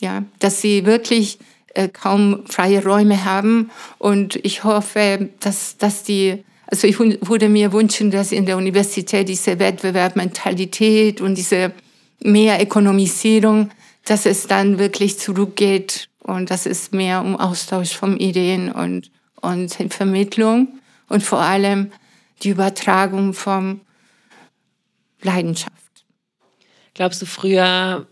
ja, 0.00 0.22
dass 0.38 0.60
sie 0.60 0.84
wirklich 0.84 1.38
äh, 1.72 1.88
kaum 1.88 2.44
freie 2.46 2.84
Räume 2.84 3.24
haben. 3.24 3.70
Und 3.96 4.36
ich 4.36 4.64
hoffe, 4.64 5.30
dass, 5.40 5.78
dass 5.78 6.02
die, 6.02 6.44
also 6.66 6.86
ich 6.86 6.98
würde 6.98 7.48
mir 7.48 7.72
wünschen, 7.72 8.10
dass 8.10 8.32
in 8.32 8.46
der 8.46 8.56
Universität 8.56 9.28
diese 9.28 9.58
Wettbewerbsmentalität 9.58 11.20
und 11.20 11.36
diese 11.36 11.72
mehr 12.20 12.60
Ökonomisierung, 12.60 13.70
dass 14.04 14.26
es 14.26 14.46
dann 14.46 14.78
wirklich 14.78 15.18
zurückgeht 15.18 16.08
und 16.22 16.50
dass 16.50 16.66
es 16.66 16.92
mehr 16.92 17.20
um 17.20 17.36
Austausch 17.36 17.94
von 17.94 18.16
Ideen 18.16 18.72
und, 18.72 19.10
und 19.40 19.72
Vermittlung 19.90 20.80
und 21.08 21.22
vor 21.22 21.40
allem 21.40 21.92
die 22.42 22.50
Übertragung 22.50 23.32
von 23.32 23.80
Leidenschaft. 25.22 25.72
Glaubst 26.94 27.22
du, 27.22 27.26
früher 27.26 28.06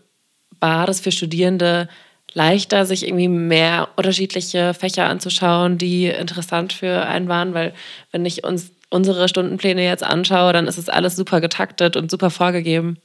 war 0.59 0.87
das 0.87 1.01
für 1.01 1.11
Studierende 1.11 1.89
leichter, 2.35 2.85
sich 2.85 3.07
irgendwie 3.07 3.27
mehr 3.27 3.89
unterschiedliche 3.95 4.73
Fächer 4.73 5.07
anzuschauen, 5.07 5.77
die 5.77 6.05
interessant 6.07 6.73
für 6.73 7.05
einen 7.07 7.27
waren? 7.27 7.53
Weil 7.53 7.73
wenn 8.11 8.25
ich 8.25 8.43
uns 8.43 8.71
unsere 8.91 9.27
Stundenpläne 9.27 9.83
jetzt 9.83 10.03
anschaue, 10.03 10.53
dann 10.53 10.67
ist 10.67 10.77
es 10.77 10.89
alles 10.89 11.15
super 11.15 11.41
getaktet 11.41 11.97
und 11.97 12.11
super 12.11 12.29
vorgegeben. 12.29 12.97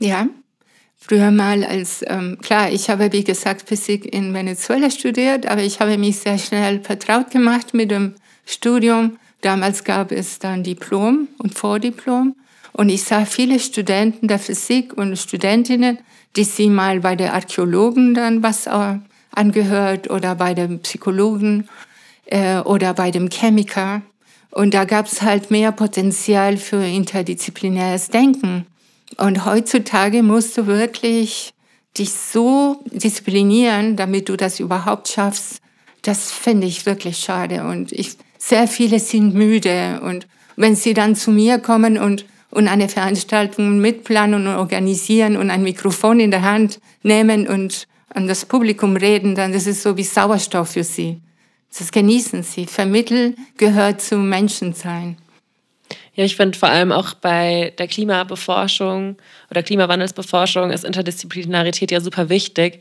Ja, 0.00 0.26
früher 0.96 1.30
mal 1.30 1.62
als, 1.62 2.02
ähm, 2.06 2.38
klar, 2.40 2.70
ich 2.72 2.88
habe 2.88 3.12
wie 3.12 3.24
gesagt 3.24 3.68
Physik 3.68 4.12
in 4.12 4.32
Venezuela 4.32 4.90
studiert, 4.90 5.46
aber 5.46 5.62
ich 5.62 5.80
habe 5.80 5.98
mich 5.98 6.18
sehr 6.18 6.38
schnell 6.38 6.80
vertraut 6.80 7.30
gemacht 7.30 7.74
mit 7.74 7.90
dem 7.90 8.14
Studium 8.46 9.18
Damals 9.46 9.84
gab 9.84 10.12
es 10.12 10.38
dann 10.38 10.64
Diplom 10.64 11.28
und 11.38 11.54
Vordiplom. 11.54 12.34
Und 12.76 12.90
ich 12.90 13.04
sah 13.04 13.24
viele 13.24 13.58
Studenten 13.58 14.28
der 14.28 14.38
Physik 14.38 14.92
und 14.92 15.16
Studentinnen, 15.16 15.98
die 16.36 16.44
sie 16.44 16.68
mal 16.68 17.00
bei 17.00 17.16
der 17.16 17.32
Archäologen 17.32 18.12
dann 18.12 18.42
was 18.42 18.66
äh, 18.66 18.98
angehört 19.30 20.10
oder 20.10 20.34
bei 20.34 20.52
dem 20.52 20.80
Psychologen 20.80 21.70
äh, 22.26 22.58
oder 22.58 22.92
bei 22.92 23.10
dem 23.10 23.30
Chemiker. 23.30 24.02
Und 24.50 24.74
da 24.74 24.84
gab 24.84 25.06
es 25.06 25.22
halt 25.22 25.50
mehr 25.50 25.72
Potenzial 25.72 26.58
für 26.58 26.84
interdisziplinäres 26.84 28.08
Denken. 28.08 28.66
Und 29.16 29.46
heutzutage 29.46 30.22
musst 30.22 30.58
du 30.58 30.66
wirklich 30.66 31.54
dich 31.96 32.12
so 32.12 32.84
disziplinieren, 32.92 33.96
damit 33.96 34.28
du 34.28 34.36
das 34.36 34.60
überhaupt 34.60 35.08
schaffst. 35.08 35.62
Das 36.02 36.30
finde 36.30 36.66
ich 36.66 36.84
wirklich 36.84 37.20
schade. 37.20 37.64
Und 37.64 37.90
ich 37.92 38.18
sehr 38.36 38.68
viele 38.68 39.00
sind 39.00 39.34
müde. 39.34 40.02
Und 40.02 40.26
wenn 40.56 40.76
sie 40.76 40.92
dann 40.92 41.16
zu 41.16 41.30
mir 41.30 41.58
kommen 41.58 41.96
und, 41.96 42.26
und 42.56 42.68
eine 42.68 42.88
Veranstaltung 42.88 43.80
mitplanen 43.80 44.46
und 44.46 44.56
organisieren 44.56 45.36
und 45.36 45.50
ein 45.50 45.62
Mikrofon 45.62 46.20
in 46.20 46.30
der 46.30 46.40
Hand 46.40 46.80
nehmen 47.02 47.46
und 47.46 47.86
an 48.08 48.26
das 48.26 48.46
Publikum 48.46 48.96
reden, 48.96 49.34
dann 49.34 49.52
ist 49.52 49.66
es 49.66 49.82
so 49.82 49.98
wie 49.98 50.02
Sauerstoff 50.02 50.70
für 50.70 50.82
sie. 50.82 51.20
Das 51.78 51.92
genießen 51.92 52.42
sie. 52.42 52.64
Vermitteln 52.64 53.36
gehört 53.58 54.00
zum 54.00 54.30
Menschensein. 54.30 55.18
Ja, 56.14 56.24
ich 56.24 56.34
finde 56.34 56.58
vor 56.58 56.70
allem 56.70 56.92
auch 56.92 57.12
bei 57.12 57.74
der 57.76 57.88
Klimabeforschung 57.88 59.18
oder 59.50 59.62
Klimawandelsbeforschung 59.62 60.70
ist 60.70 60.84
Interdisziplinarität 60.84 61.90
ja 61.90 62.00
super 62.00 62.30
wichtig. 62.30 62.78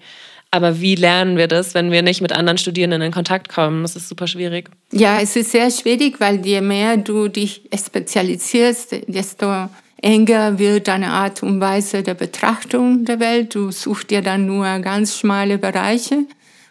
Aber 0.55 0.79
wie 0.79 0.95
lernen 0.95 1.35
wir 1.35 1.49
das, 1.49 1.73
wenn 1.73 1.91
wir 1.91 2.01
nicht 2.01 2.21
mit 2.21 2.31
anderen 2.31 2.57
Studierenden 2.57 3.01
in 3.01 3.11
Kontakt 3.11 3.49
kommen? 3.49 3.81
Das 3.81 3.97
ist 3.97 4.07
super 4.07 4.25
schwierig. 4.25 4.69
Ja, 4.93 5.19
es 5.19 5.35
ist 5.35 5.51
sehr 5.51 5.69
schwierig, 5.69 6.21
weil 6.21 6.45
je 6.45 6.61
mehr 6.61 6.95
du 6.95 7.27
dich 7.27 7.63
spezialisierst, 7.77 8.95
desto 9.09 9.67
enger 10.01 10.57
wird 10.57 10.87
deine 10.87 11.07
Art 11.07 11.43
und 11.43 11.59
Weise 11.59 12.03
der 12.03 12.13
Betrachtung 12.13 13.03
der 13.03 13.19
Welt. 13.19 13.53
Du 13.53 13.69
suchst 13.71 14.11
dir 14.11 14.21
dann 14.21 14.45
nur 14.45 14.79
ganz 14.79 15.19
schmale 15.19 15.57
Bereiche. 15.57 16.19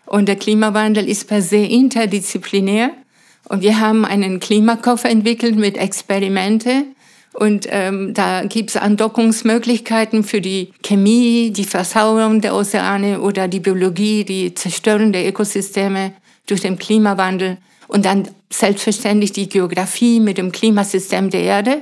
Und 0.06 0.30
der 0.30 0.36
Klimawandel 0.36 1.06
ist 1.06 1.28
per 1.28 1.42
se 1.42 1.58
interdisziplinär. 1.58 2.90
Und 3.50 3.60
wir 3.60 3.80
haben 3.80 4.06
einen 4.06 4.40
Klimakoffer 4.40 5.10
entwickelt 5.10 5.56
mit 5.56 5.76
Experimente, 5.76 6.84
und 7.34 7.66
ähm, 7.68 8.14
da 8.14 8.44
gibt 8.44 8.70
es 8.70 8.76
Andockungsmöglichkeiten 8.76 10.22
für 10.22 10.40
die 10.40 10.72
Chemie, 10.84 11.50
die 11.50 11.64
Versauerung 11.64 12.40
der 12.40 12.54
Ozeane 12.54 13.20
oder 13.20 13.48
die 13.48 13.58
Biologie, 13.58 14.24
die 14.24 14.54
Zerstörung 14.54 15.12
der 15.12 15.26
Ökosysteme 15.28 16.12
durch 16.46 16.60
den 16.60 16.78
Klimawandel. 16.78 17.58
Und 17.88 18.04
dann 18.04 18.28
selbstverständlich 18.50 19.32
die 19.32 19.48
Geografie 19.48 20.20
mit 20.20 20.38
dem 20.38 20.52
Klimasystem 20.52 21.28
der 21.28 21.42
Erde. 21.42 21.78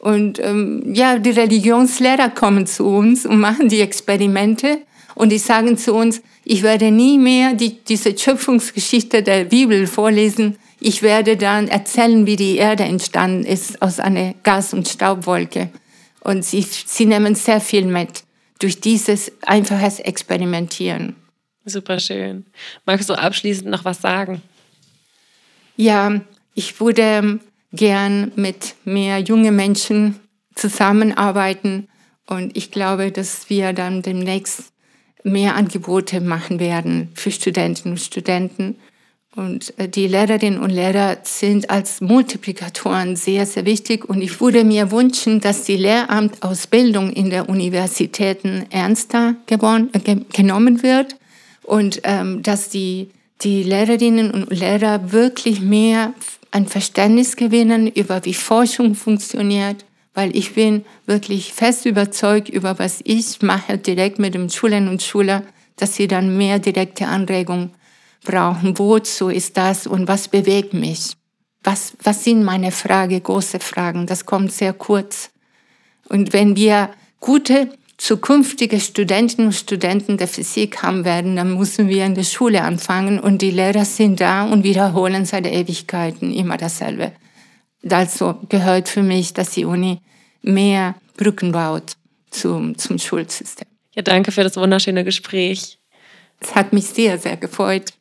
Und 0.00 0.40
ähm, 0.40 0.92
ja, 0.92 1.18
die 1.18 1.30
Religionslehrer 1.30 2.30
kommen 2.30 2.66
zu 2.66 2.86
uns 2.86 3.24
und 3.24 3.38
machen 3.38 3.68
die 3.68 3.80
Experimente. 3.80 4.78
Und 5.14 5.30
die 5.30 5.38
sagen 5.38 5.78
zu 5.78 5.94
uns, 5.94 6.22
ich 6.44 6.64
werde 6.64 6.90
nie 6.90 7.18
mehr 7.18 7.54
die, 7.54 7.84
diese 7.84 8.18
Schöpfungsgeschichte 8.18 9.22
der 9.22 9.44
Bibel 9.44 9.86
vorlesen, 9.86 10.56
ich 10.80 11.02
werde 11.02 11.36
dann 11.36 11.68
erzählen, 11.68 12.26
wie 12.26 12.36
die 12.36 12.56
Erde 12.56 12.84
entstanden 12.84 13.44
ist 13.44 13.82
aus 13.82 13.98
einer 13.98 14.34
Gas- 14.42 14.72
und 14.72 14.88
Staubwolke. 14.88 15.70
Und 16.20 16.44
sie, 16.44 16.62
sie 16.62 17.06
nehmen 17.06 17.34
sehr 17.34 17.60
viel 17.60 17.86
mit 17.86 18.24
durch 18.58 18.80
dieses 18.80 19.32
einfaches 19.42 20.00
Experimentieren. 20.00 21.16
Super 21.64 22.00
schön. 22.00 22.46
Magst 22.86 23.08
du 23.08 23.14
abschließend 23.14 23.68
noch 23.68 23.84
was 23.84 24.00
sagen? 24.00 24.42
Ja, 25.76 26.20
ich 26.54 26.80
würde 26.80 27.40
gern 27.72 28.32
mit 28.36 28.74
mehr 28.84 29.18
jungen 29.20 29.54
Menschen 29.54 30.18
zusammenarbeiten 30.54 31.88
und 32.26 32.56
ich 32.56 32.70
glaube, 32.70 33.12
dass 33.12 33.48
wir 33.48 33.72
dann 33.72 34.02
demnächst 34.02 34.72
mehr 35.22 35.54
Angebote 35.54 36.20
machen 36.20 36.58
werden 36.58 37.10
für 37.14 37.30
Studentinnen 37.30 37.92
und 37.92 38.00
Studenten 38.00 38.76
und 39.38 39.72
äh, 39.78 39.88
die 39.88 40.08
Lehrerinnen 40.08 40.58
und 40.58 40.70
Lehrer 40.70 41.18
sind 41.22 41.70
als 41.70 42.00
Multiplikatoren 42.00 43.14
sehr, 43.14 43.46
sehr 43.46 43.64
wichtig. 43.64 44.04
Und 44.08 44.20
ich 44.20 44.40
würde 44.40 44.64
mir 44.64 44.90
wünschen, 44.90 45.40
dass 45.40 45.62
die 45.62 45.76
Lehramtausbildung 45.76 47.12
in 47.12 47.30
der 47.30 47.48
Universitäten 47.48 48.66
ernster 48.70 49.36
geworden, 49.46 49.90
äh, 49.92 50.16
genommen 50.32 50.82
wird 50.82 51.14
und 51.62 52.00
ähm, 52.02 52.42
dass 52.42 52.68
die, 52.68 53.10
die 53.42 53.62
Lehrerinnen 53.62 54.32
und 54.32 54.50
Lehrer 54.50 55.12
wirklich 55.12 55.60
mehr 55.60 56.14
ein 56.50 56.66
Verständnis 56.66 57.36
gewinnen 57.36 57.86
über 57.86 58.24
wie 58.24 58.34
Forschung 58.34 58.96
funktioniert, 58.96 59.84
weil 60.14 60.36
ich 60.36 60.54
bin 60.54 60.84
wirklich 61.06 61.52
fest 61.52 61.86
überzeugt 61.86 62.48
über 62.48 62.80
was 62.80 63.00
ich 63.04 63.40
mache 63.40 63.78
direkt 63.78 64.18
mit 64.18 64.34
den 64.34 64.50
Schülerinnen 64.50 64.88
und 64.88 65.02
Schülern, 65.02 65.44
dass 65.76 65.94
sie 65.94 66.08
dann 66.08 66.36
mehr 66.36 66.58
direkte 66.58 67.06
Anregungen 67.06 67.70
brauchen. 68.28 68.78
Wozu 68.78 69.30
ist 69.30 69.56
das 69.56 69.86
und 69.86 70.06
was 70.06 70.28
bewegt 70.28 70.74
mich? 70.74 71.14
Was, 71.64 71.94
was 72.02 72.24
sind 72.24 72.44
meine 72.44 72.70
Fragen, 72.70 73.20
große 73.20 73.58
Fragen? 73.58 74.06
Das 74.06 74.26
kommt 74.26 74.52
sehr 74.52 74.72
kurz. 74.72 75.30
Und 76.08 76.32
wenn 76.32 76.54
wir 76.54 76.90
gute 77.20 77.70
zukünftige 77.96 78.78
Studentinnen 78.78 79.48
und 79.48 79.54
Studenten 79.54 80.18
der 80.18 80.28
Physik 80.28 80.82
haben 80.82 81.04
werden, 81.04 81.36
dann 81.36 81.56
müssen 81.56 81.88
wir 81.88 82.04
in 82.04 82.14
der 82.14 82.22
Schule 82.22 82.62
anfangen 82.62 83.18
und 83.18 83.42
die 83.42 83.50
Lehrer 83.50 83.84
sind 83.84 84.20
da 84.20 84.44
und 84.44 84.62
wiederholen 84.62 85.24
seit 85.24 85.46
Ewigkeiten 85.46 86.32
immer 86.32 86.56
dasselbe. 86.56 87.12
Also 87.90 88.36
gehört 88.48 88.88
für 88.88 89.02
mich, 89.02 89.34
dass 89.34 89.50
die 89.50 89.64
Uni 89.64 90.00
mehr 90.42 90.94
Brücken 91.16 91.50
baut 91.50 91.96
zum, 92.30 92.78
zum 92.78 92.98
Schulsystem. 92.98 93.66
Ja, 93.94 94.02
danke 94.02 94.30
für 94.30 94.44
das 94.44 94.56
wunderschöne 94.56 95.02
Gespräch. 95.02 95.78
Es 96.40 96.54
hat 96.54 96.72
mich 96.72 96.86
sehr, 96.86 97.18
sehr 97.18 97.36
gefreut. 97.36 97.92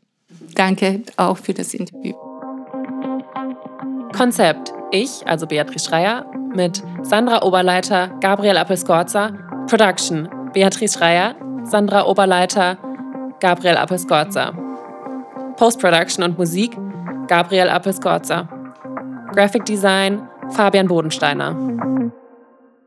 Danke 0.57 1.03
auch 1.17 1.37
für 1.37 1.53
das 1.53 1.73
Interview. 1.73 2.15
Konzept. 4.15 4.73
Ich, 4.91 5.25
also 5.27 5.45
Beatrice 5.45 5.87
Schreier, 5.87 6.25
mit 6.55 6.81
Sandra 7.03 7.43
Oberleiter, 7.43 8.07
Gabriel 8.21 8.57
Appelscorza. 8.57 9.31
Production. 9.67 10.27
Beatrice 10.53 10.97
Schreier, 10.97 11.35
Sandra 11.63 12.07
Oberleiter, 12.07 12.77
Gabriel 13.39 13.77
Appelscorza. 13.77 14.53
Post-Production 15.57 16.23
und 16.23 16.37
Musik. 16.37 16.75
Gabriel 17.27 17.69
Appelscorza. 17.69 18.49
Graphic 19.33 19.65
Design. 19.65 20.27
Fabian 20.49 20.87
Bodensteiner. 20.87 21.55